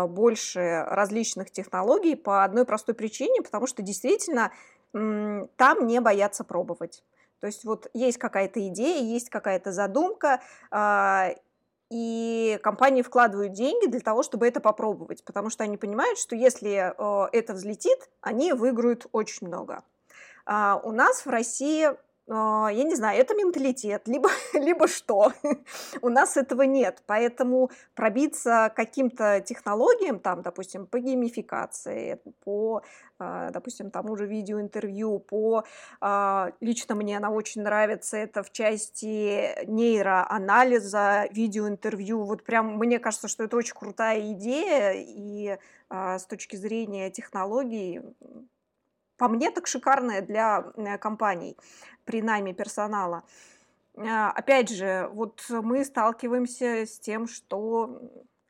больше 0.08 0.84
различных 0.88 1.50
технологий 1.50 2.16
по 2.16 2.42
одной 2.44 2.64
простой 2.64 2.94
причине, 2.94 3.42
потому 3.42 3.66
что 3.66 3.82
действительно 3.82 4.52
там 4.92 5.86
не 5.86 6.00
боятся 6.00 6.44
пробовать. 6.44 7.04
То 7.40 7.46
есть 7.46 7.64
вот 7.64 7.88
есть 7.94 8.18
какая-то 8.18 8.66
идея, 8.68 9.02
есть 9.02 9.30
какая-то 9.30 9.70
задумка, 9.70 10.40
и 11.90 12.58
компании 12.62 13.02
вкладывают 13.02 13.52
деньги 13.52 13.86
для 13.86 14.00
того, 14.00 14.22
чтобы 14.22 14.46
это 14.46 14.60
попробовать, 14.60 15.24
потому 15.24 15.48
что 15.48 15.64
они 15.64 15.78
понимают, 15.78 16.18
что 16.18 16.36
если 16.36 16.92
э, 16.94 17.28
это 17.32 17.54
взлетит, 17.54 18.10
они 18.20 18.52
выиграют 18.52 19.06
очень 19.12 19.46
много. 19.46 19.82
А 20.44 20.80
у 20.84 20.92
нас 20.92 21.24
в 21.24 21.30
России 21.30 21.88
а, 22.30 22.68
я 22.68 22.84
не 22.84 22.94
знаю, 22.94 23.20
это 23.20 23.34
менталитет, 23.34 24.06
либо, 24.06 24.28
либо 24.52 24.86
что. 24.86 25.32
У 26.02 26.08
нас 26.08 26.36
этого 26.36 26.62
нет, 26.62 27.02
поэтому 27.06 27.70
пробиться 27.94 28.72
каким-то 28.76 29.40
технологиям, 29.40 30.20
там, 30.20 30.42
допустим, 30.42 30.86
по 30.86 30.98
геймификации, 30.98 32.20
по, 32.44 32.82
а, 33.18 33.50
допустим, 33.50 33.90
тому 33.90 34.16
же 34.16 34.26
видеоинтервью, 34.26 35.20
по, 35.20 35.64
а, 36.00 36.52
лично 36.60 36.94
мне 36.94 37.16
она 37.16 37.30
очень 37.30 37.62
нравится, 37.62 38.16
это 38.16 38.42
в 38.42 38.52
части 38.52 39.64
нейроанализа 39.66 41.28
видеоинтервью, 41.30 42.24
вот 42.24 42.44
прям 42.44 42.76
мне 42.76 42.98
кажется, 42.98 43.28
что 43.28 43.44
это 43.44 43.56
очень 43.56 43.74
крутая 43.74 44.32
идея, 44.32 44.92
и 44.96 45.58
с 45.90 46.26
точки 46.26 46.56
зрения 46.56 47.10
технологий 47.10 48.02
по 49.18 49.28
мне 49.28 49.50
так 49.50 49.66
шикарная 49.66 50.22
для 50.22 50.72
э, 50.76 50.96
компаний 50.98 51.56
при 52.04 52.22
найме 52.22 52.54
персонала. 52.54 53.24
А, 53.96 54.30
опять 54.30 54.70
же, 54.70 55.10
вот 55.12 55.44
мы 55.50 55.84
сталкиваемся 55.84 56.86
с 56.86 56.98
тем, 56.98 57.26
что 57.26 58.00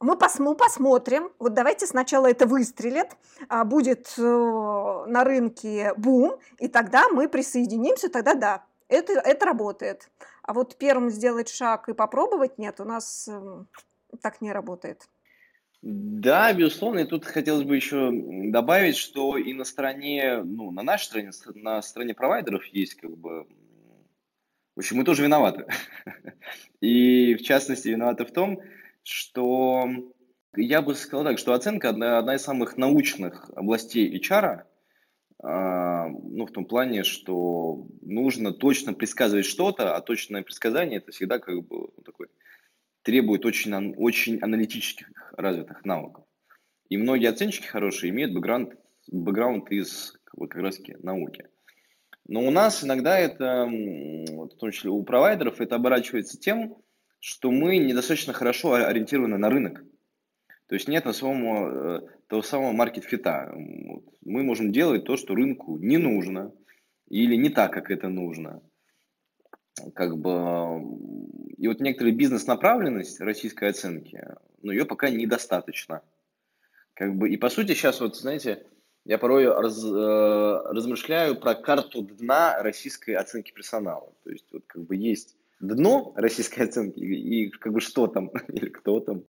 мы, 0.01 0.17
пос 0.17 0.39
мы 0.39 0.55
посмотрим, 0.55 1.31
вот 1.39 1.55
давайте 1.55 1.87
сначала 1.87 2.31
это 2.31 2.47
выстрелит, 2.47 3.17
а, 3.49 3.65
будет 3.65 4.15
э, 4.17 4.23
на 4.23 5.25
рынке 5.25 5.93
бум, 5.97 6.39
и 6.59 6.69
тогда 6.69 7.09
мы 7.09 7.29
присоединимся, 7.29 8.09
тогда 8.09 8.35
да, 8.35 8.65
это, 8.89 9.15
это 9.15 9.47
работает. 9.47 10.11
А 10.43 10.53
вот 10.53 10.77
первым 10.77 11.11
сделать 11.11 11.49
шаг 11.49 11.89
и 11.89 11.95
попробовать 11.95 12.59
нет, 12.59 12.81
у 12.81 12.85
нас 12.85 13.29
эм, 13.29 13.69
так 14.23 14.41
не 14.41 14.53
работает. 14.53 15.09
Да, 15.81 16.53
безусловно, 16.53 17.01
и 17.01 17.05
тут 17.05 17.25
хотелось 17.25 17.65
бы 17.65 17.77
еще 17.77 18.11
добавить, 18.51 18.97
что 18.97 19.37
и 19.37 19.53
на 19.55 19.65
стороне, 19.65 20.43
ну, 20.43 20.73
на 20.73 20.83
нашей 20.83 21.05
стороне, 21.05 21.31
на 21.55 21.81
стороне 21.83 22.15
провайдеров 22.15 22.65
есть 22.67 22.95
как 22.95 23.17
бы, 23.17 23.47
в 24.75 24.81
общем, 24.81 24.97
мы 24.97 25.05
тоже 25.05 25.23
виноваты. 25.23 25.67
И 26.81 27.35
в 27.35 27.43
частности 27.43 27.89
виноваты 27.89 28.25
в 28.25 28.33
том, 28.33 28.61
что 29.05 29.89
я 30.57 30.83
бы 30.83 30.95
сказал 30.97 31.25
так, 31.25 31.39
что 31.39 31.53
оценка 31.53 31.91
одна, 31.91 32.19
одна 32.19 32.35
из 32.35 32.43
самых 32.43 32.77
научных 32.77 33.49
областей 33.55 34.13
HR, 34.19 34.65
а, 35.41 36.09
ну, 36.09 36.47
в 36.47 36.51
том 36.51 36.65
плане, 36.65 37.05
что 37.05 37.87
нужно 38.03 38.53
точно 38.53 38.95
предсказывать 38.95 39.47
что-то, 39.47 39.95
а 39.95 40.01
точное 40.01 40.43
предсказание 40.43 40.99
это 40.99 41.13
всегда 41.13 41.39
как 41.39 41.63
бы 41.63 41.91
ну, 41.97 42.03
такой 42.05 42.27
требует 43.09 43.47
очень, 43.47 43.95
очень 43.97 44.39
аналитических 44.43 45.11
развитых 45.35 45.83
навыков. 45.87 46.27
И 46.91 46.99
многие 46.99 47.31
оценщики 47.31 47.65
хорошие 47.67 48.11
имеют 48.11 48.35
бэкграунд, 48.35 48.75
бэкграунд 49.11 49.71
из 49.71 50.13
вот, 50.35 50.51
как 50.51 50.61
раз 50.61 50.79
науки. 50.99 51.47
Но 52.27 52.43
у 52.43 52.51
нас 52.51 52.85
иногда 52.85 53.19
это, 53.19 53.67
в 53.67 54.49
том 54.59 54.73
числе 54.73 54.91
у 54.91 55.03
провайдеров, 55.05 55.59
это 55.63 55.77
оборачивается 55.77 56.39
тем, 56.39 56.77
что 57.19 57.51
мы 57.51 57.79
недостаточно 57.79 58.35
хорошо 58.35 58.75
ориентированы 58.75 59.39
на 59.39 59.49
рынок. 59.49 59.83
То 60.67 60.75
есть 60.75 60.87
нет 60.87 61.07
на 61.07 61.15
самого, 61.15 62.01
э, 62.01 62.09
того 62.27 62.43
самого 62.43 62.73
маркет-фита. 62.73 63.55
Мы 64.21 64.43
можем 64.43 64.71
делать 64.71 65.05
то, 65.05 65.17
что 65.17 65.35
рынку 65.35 65.79
не 65.79 65.97
нужно, 65.97 66.53
или 67.09 67.37
не 67.37 67.49
так, 67.49 67.73
как 67.73 67.91
это 67.91 68.11
нужно 68.11 68.61
как 69.95 70.19
бы, 70.19 70.83
и 71.57 71.69
вот 71.69 71.81
некоторая 71.81 72.15
бизнес-направленность 72.15 73.21
российской 73.21 73.71
оценки, 73.71 74.23
ну, 74.63 74.73
ее 74.73 74.85
пока 74.85 75.11
недостаточно. 75.11 76.03
Как 76.95 77.15
бы, 77.15 77.31
и 77.31 77.37
по 77.37 77.49
сути 77.49 77.75
сейчас 77.75 78.01
вот, 78.01 78.17
знаете, 78.17 78.67
я 79.05 79.19
порой 79.19 79.47
раз, 79.47 79.83
э, 79.83 79.89
размышляю 80.71 81.37
про 81.37 81.55
карту 81.55 82.03
дна 82.03 82.63
российской 82.63 83.13
оценки 83.13 83.53
персонала. 83.53 84.13
То 84.25 84.31
есть 84.31 84.47
вот 84.53 84.65
как 84.67 84.85
бы 84.85 84.97
есть 84.97 85.37
дно 85.61 86.13
российской 86.17 86.61
оценки 86.61 86.99
и, 86.99 87.47
и 87.47 87.51
как 87.51 87.73
бы 87.73 87.81
что 87.81 88.07
там 88.07 88.31
или 88.49 88.69
кто 88.69 89.01
там. 89.01 89.25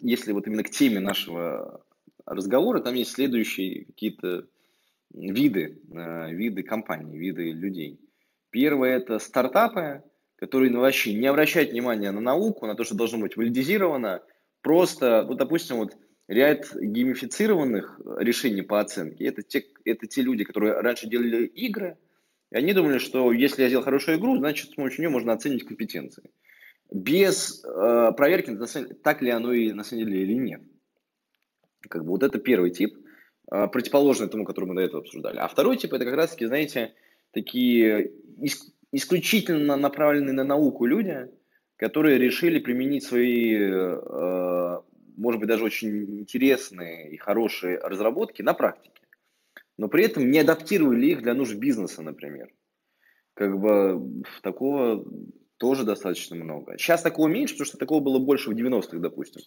Если 0.00 0.32
вот 0.32 0.46
именно 0.46 0.62
к 0.62 0.70
теме 0.70 1.00
нашего 1.00 1.84
разговора, 2.26 2.80
там 2.80 2.94
есть 2.94 3.12
следующие 3.12 3.86
какие-то 3.86 4.46
виды, 5.14 5.80
э, 5.90 6.34
виды 6.34 6.62
компаний, 6.62 7.16
виды 7.16 7.52
людей. 7.52 8.00
Первое– 8.54 8.98
это 8.98 9.18
стартапы, 9.18 10.04
которые 10.36 10.70
ну, 10.70 10.78
вообще 10.78 11.12
не 11.12 11.26
обращают 11.26 11.72
внимания 11.72 12.12
на 12.12 12.20
науку, 12.20 12.68
на 12.68 12.76
то, 12.76 12.84
что 12.84 12.94
должно 12.94 13.18
быть 13.18 13.36
валидизировано. 13.36 14.22
Просто, 14.62 15.24
ну, 15.28 15.34
допустим, 15.34 15.78
вот 15.78 15.96
ряд 16.28 16.72
геймифицированных 16.72 18.00
решений 18.16 18.62
по 18.62 18.78
оценке– 18.78 19.24
это 19.26 19.42
те, 19.42 19.64
это 19.84 20.06
те 20.06 20.22
люди, 20.22 20.44
которые 20.44 20.80
раньше 20.80 21.08
делали 21.08 21.46
игры, 21.46 21.98
И 22.52 22.56
они 22.56 22.72
думали, 22.72 22.98
что 22.98 23.32
если 23.32 23.62
я 23.62 23.68
сделал 23.68 23.82
хорошую 23.82 24.18
игру, 24.18 24.38
значит, 24.38 24.70
с 24.70 24.74
помощью 24.76 25.00
нее 25.00 25.10
можно 25.10 25.32
оценить 25.32 25.66
компетенции. 25.66 26.30
Без 26.92 27.60
э, 27.64 28.12
проверки, 28.16 28.56
так 29.02 29.20
ли 29.20 29.30
оно 29.30 29.52
и 29.52 29.72
на 29.72 29.82
самом 29.82 30.04
деле 30.04 30.22
или 30.22 30.34
нет. 30.34 30.62
Как 31.88 32.04
бы 32.04 32.10
вот 32.10 32.22
это 32.22 32.38
первый 32.38 32.70
тип, 32.70 33.04
э, 33.50 33.66
противоположный 33.66 34.28
тому, 34.28 34.44
который 34.44 34.66
мы 34.66 34.76
до 34.76 34.82
этого 34.82 35.00
обсуждали. 35.00 35.38
А 35.38 35.48
второй 35.48 35.76
тип, 35.76 35.92
это 35.92 36.04
как 36.04 36.14
раз-таки, 36.14 36.46
знаете, 36.46 36.94
такие 37.34 38.10
ис- 38.38 38.72
исключительно 38.92 39.76
направленные 39.76 40.32
на 40.32 40.44
науку 40.44 40.86
люди, 40.86 41.28
которые 41.76 42.18
решили 42.18 42.58
применить 42.58 43.04
свои, 43.04 43.56
э, 43.56 44.80
может 45.16 45.40
быть, 45.40 45.48
даже 45.48 45.64
очень 45.64 46.20
интересные 46.20 47.10
и 47.10 47.16
хорошие 47.16 47.78
разработки 47.78 48.42
на 48.42 48.54
практике 48.54 48.94
но 49.76 49.88
при 49.88 50.04
этом 50.04 50.30
не 50.30 50.38
адаптировали 50.38 51.06
их 51.06 51.22
для 51.22 51.34
нужд 51.34 51.54
бизнеса, 51.54 52.02
например. 52.02 52.52
Как 53.34 53.58
бы 53.58 54.22
такого 54.42 55.04
тоже 55.56 55.84
достаточно 55.84 56.36
много. 56.36 56.78
Сейчас 56.78 57.02
такого 57.02 57.28
меньше, 57.28 57.54
потому 57.54 57.66
что 57.66 57.78
такого 57.78 58.00
было 58.00 58.18
больше 58.18 58.50
в 58.50 58.54
90-х, 58.54 58.98
допустим. 58.98 59.42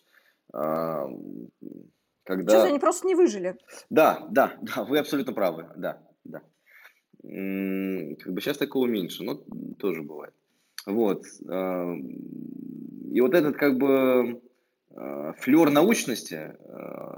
А, 0.53 1.07
когда... 2.23 2.53
Сейчас 2.53 2.65
они 2.65 2.79
просто 2.79 3.07
не 3.07 3.15
выжили. 3.15 3.57
Да, 3.89 4.27
да, 4.29 4.57
да, 4.61 4.83
вы 4.83 4.99
абсолютно 4.99 5.33
правы, 5.33 5.69
да, 5.77 6.01
да. 6.25 6.41
Как 7.27 8.33
бы 8.33 8.41
сейчас 8.41 8.57
такого 8.57 8.87
меньше, 8.87 9.23
но 9.23 9.35
тоже 9.77 10.01
бывает. 10.01 10.33
Вот. 10.85 11.25
А, 11.49 11.93
и 13.11 13.21
вот 13.21 13.33
этот 13.33 13.57
как 13.57 13.77
бы 13.77 14.41
а, 14.95 15.33
флер 15.33 15.69
научности 15.69 16.55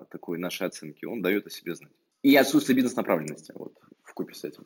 такой 0.09 0.39
нашей 0.39 0.67
оценки, 0.67 1.05
он 1.05 1.21
дает 1.21 1.45
о 1.47 1.49
себе 1.49 1.75
знать 1.75 1.91
и 2.23 2.35
отсутствие 2.35 2.75
бизнес-направленности 2.75 3.51
вот, 3.55 3.73
в 4.03 4.13
купе 4.13 4.33
с 4.33 4.43
этим. 4.43 4.65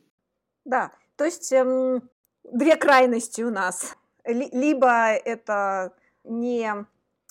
Да, 0.65 0.91
то 1.15 1.25
есть 1.25 1.51
эм, 1.51 2.09
две 2.43 2.75
крайности 2.75 3.41
у 3.41 3.51
нас. 3.51 3.95
Либо 4.25 5.11
это 5.11 5.93
не 6.23 6.73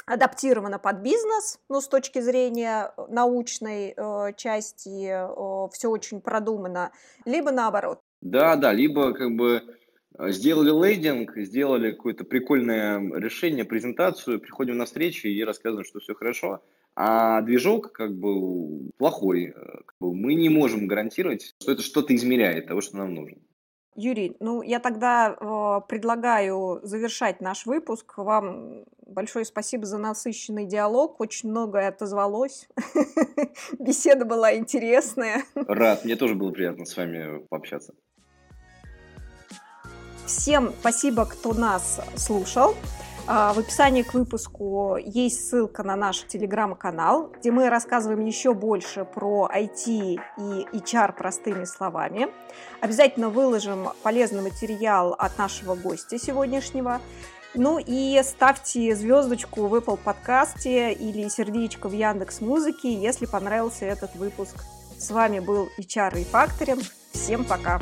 адаптировано 0.05 0.79
под 0.79 0.99
бизнес, 0.99 1.61
ну, 1.69 1.81
с 1.81 1.89
точки 1.89 2.21
зрения 2.21 2.93
научной 3.09 3.95
э, 3.97 4.33
части 4.37 5.09
э, 5.09 5.69
все 5.73 5.89
очень 5.89 6.21
продумано, 6.21 6.93
либо 7.25 7.51
наоборот. 7.51 8.02
Да, 8.23 8.57
да, 8.57 8.73
либо 8.73 9.13
как 9.13 9.35
бы 9.35 9.63
э, 10.17 10.31
сделали 10.31 10.71
лейдинг, 10.71 11.37
сделали 11.37 11.91
какое-то 11.91 12.25
прикольное 12.25 13.01
решение, 13.19 13.65
презентацию, 13.65 14.41
приходим 14.41 14.79
на 14.79 14.87
встречу 14.87 15.27
и 15.27 15.43
рассказываем, 15.43 15.85
что 15.85 15.99
все 15.99 16.15
хорошо, 16.15 16.63
а 16.95 17.43
движок 17.43 17.93
как 17.93 18.15
бы 18.17 18.91
плохой. 18.97 19.53
Как 19.53 19.97
бы 19.99 20.15
мы 20.15 20.35
не 20.35 20.49
можем 20.49 20.87
гарантировать, 20.87 21.55
что 21.61 21.73
это 21.73 21.83
что-то 21.83 22.15
измеряет 22.15 22.69
того, 22.69 22.81
что 22.81 22.97
нам 22.97 23.13
нужно. 23.13 23.39
Юрий, 23.95 24.37
ну 24.41 24.63
я 24.63 24.79
тогда 24.79 25.37
э, 25.39 25.87
предлагаю 25.89 26.81
завершать 26.83 27.41
наш 27.41 27.67
выпуск. 27.67 28.17
Вам 28.17 28.85
большое 29.05 29.45
спасибо 29.45 29.85
за 29.85 29.99
насыщенный 29.99 30.65
диалог. 30.65 31.21
Очень 31.21 31.51
многое 31.51 31.89
отозвалось. 31.89 32.69
Беседа 33.79 34.25
была 34.25 34.57
интересная. 34.57 35.43
Рад, 35.55 36.05
мне 36.05 36.17
тоже 36.17 36.35
было 36.35 36.53
приятно 36.53 36.87
с 36.87 36.97
вами 36.97 37.45
пообщаться. 37.51 37.95
Всем 40.27 40.73
спасибо, 40.81 41.27
кто 41.27 41.53
нас 41.53 42.01
слушал. 42.17 42.75
А, 43.27 43.53
в 43.53 43.59
описании 43.59 44.03
к 44.03 44.15
выпуску 44.15 44.97
есть 44.97 45.49
ссылка 45.49 45.83
на 45.83 45.95
наш 45.95 46.25
телеграм-канал, 46.27 47.31
где 47.39 47.53
мы 47.53 47.69
рассказываем 47.71 48.25
еще 48.25 48.53
больше 48.53 49.05
про 49.05 49.49
IT 49.55 49.87
и 49.87 50.67
HR 50.73 51.13
простыми 51.13 51.65
словами. 51.65 52.29
Обязательно 52.81 53.29
выложим 53.29 53.91
полезный 54.03 54.43
материал 54.43 55.15
от 55.17 55.39
нашего 55.39 55.75
гостя 55.75 56.19
сегодняшнего. 56.19 57.01
Ну 57.55 57.79
и 57.79 58.21
ставьте 58.25 58.97
звездочку 58.97 59.67
в 59.67 59.75
Apple 59.75 59.99
подкасте 59.99 60.93
или 60.93 61.29
сердечко 61.29 61.89
в 61.89 61.93
Яндекс 61.93 62.41
Музыке, 62.41 62.93
если 62.93 63.27
понравился 63.27 63.85
этот 63.85 64.17
выпуск. 64.17 64.57
С 64.99 65.11
вами 65.11 65.39
был 65.39 65.69
HR 65.79 66.13
Refactoring. 66.15 66.85
Всем 67.13 67.45
пока! 67.45 67.79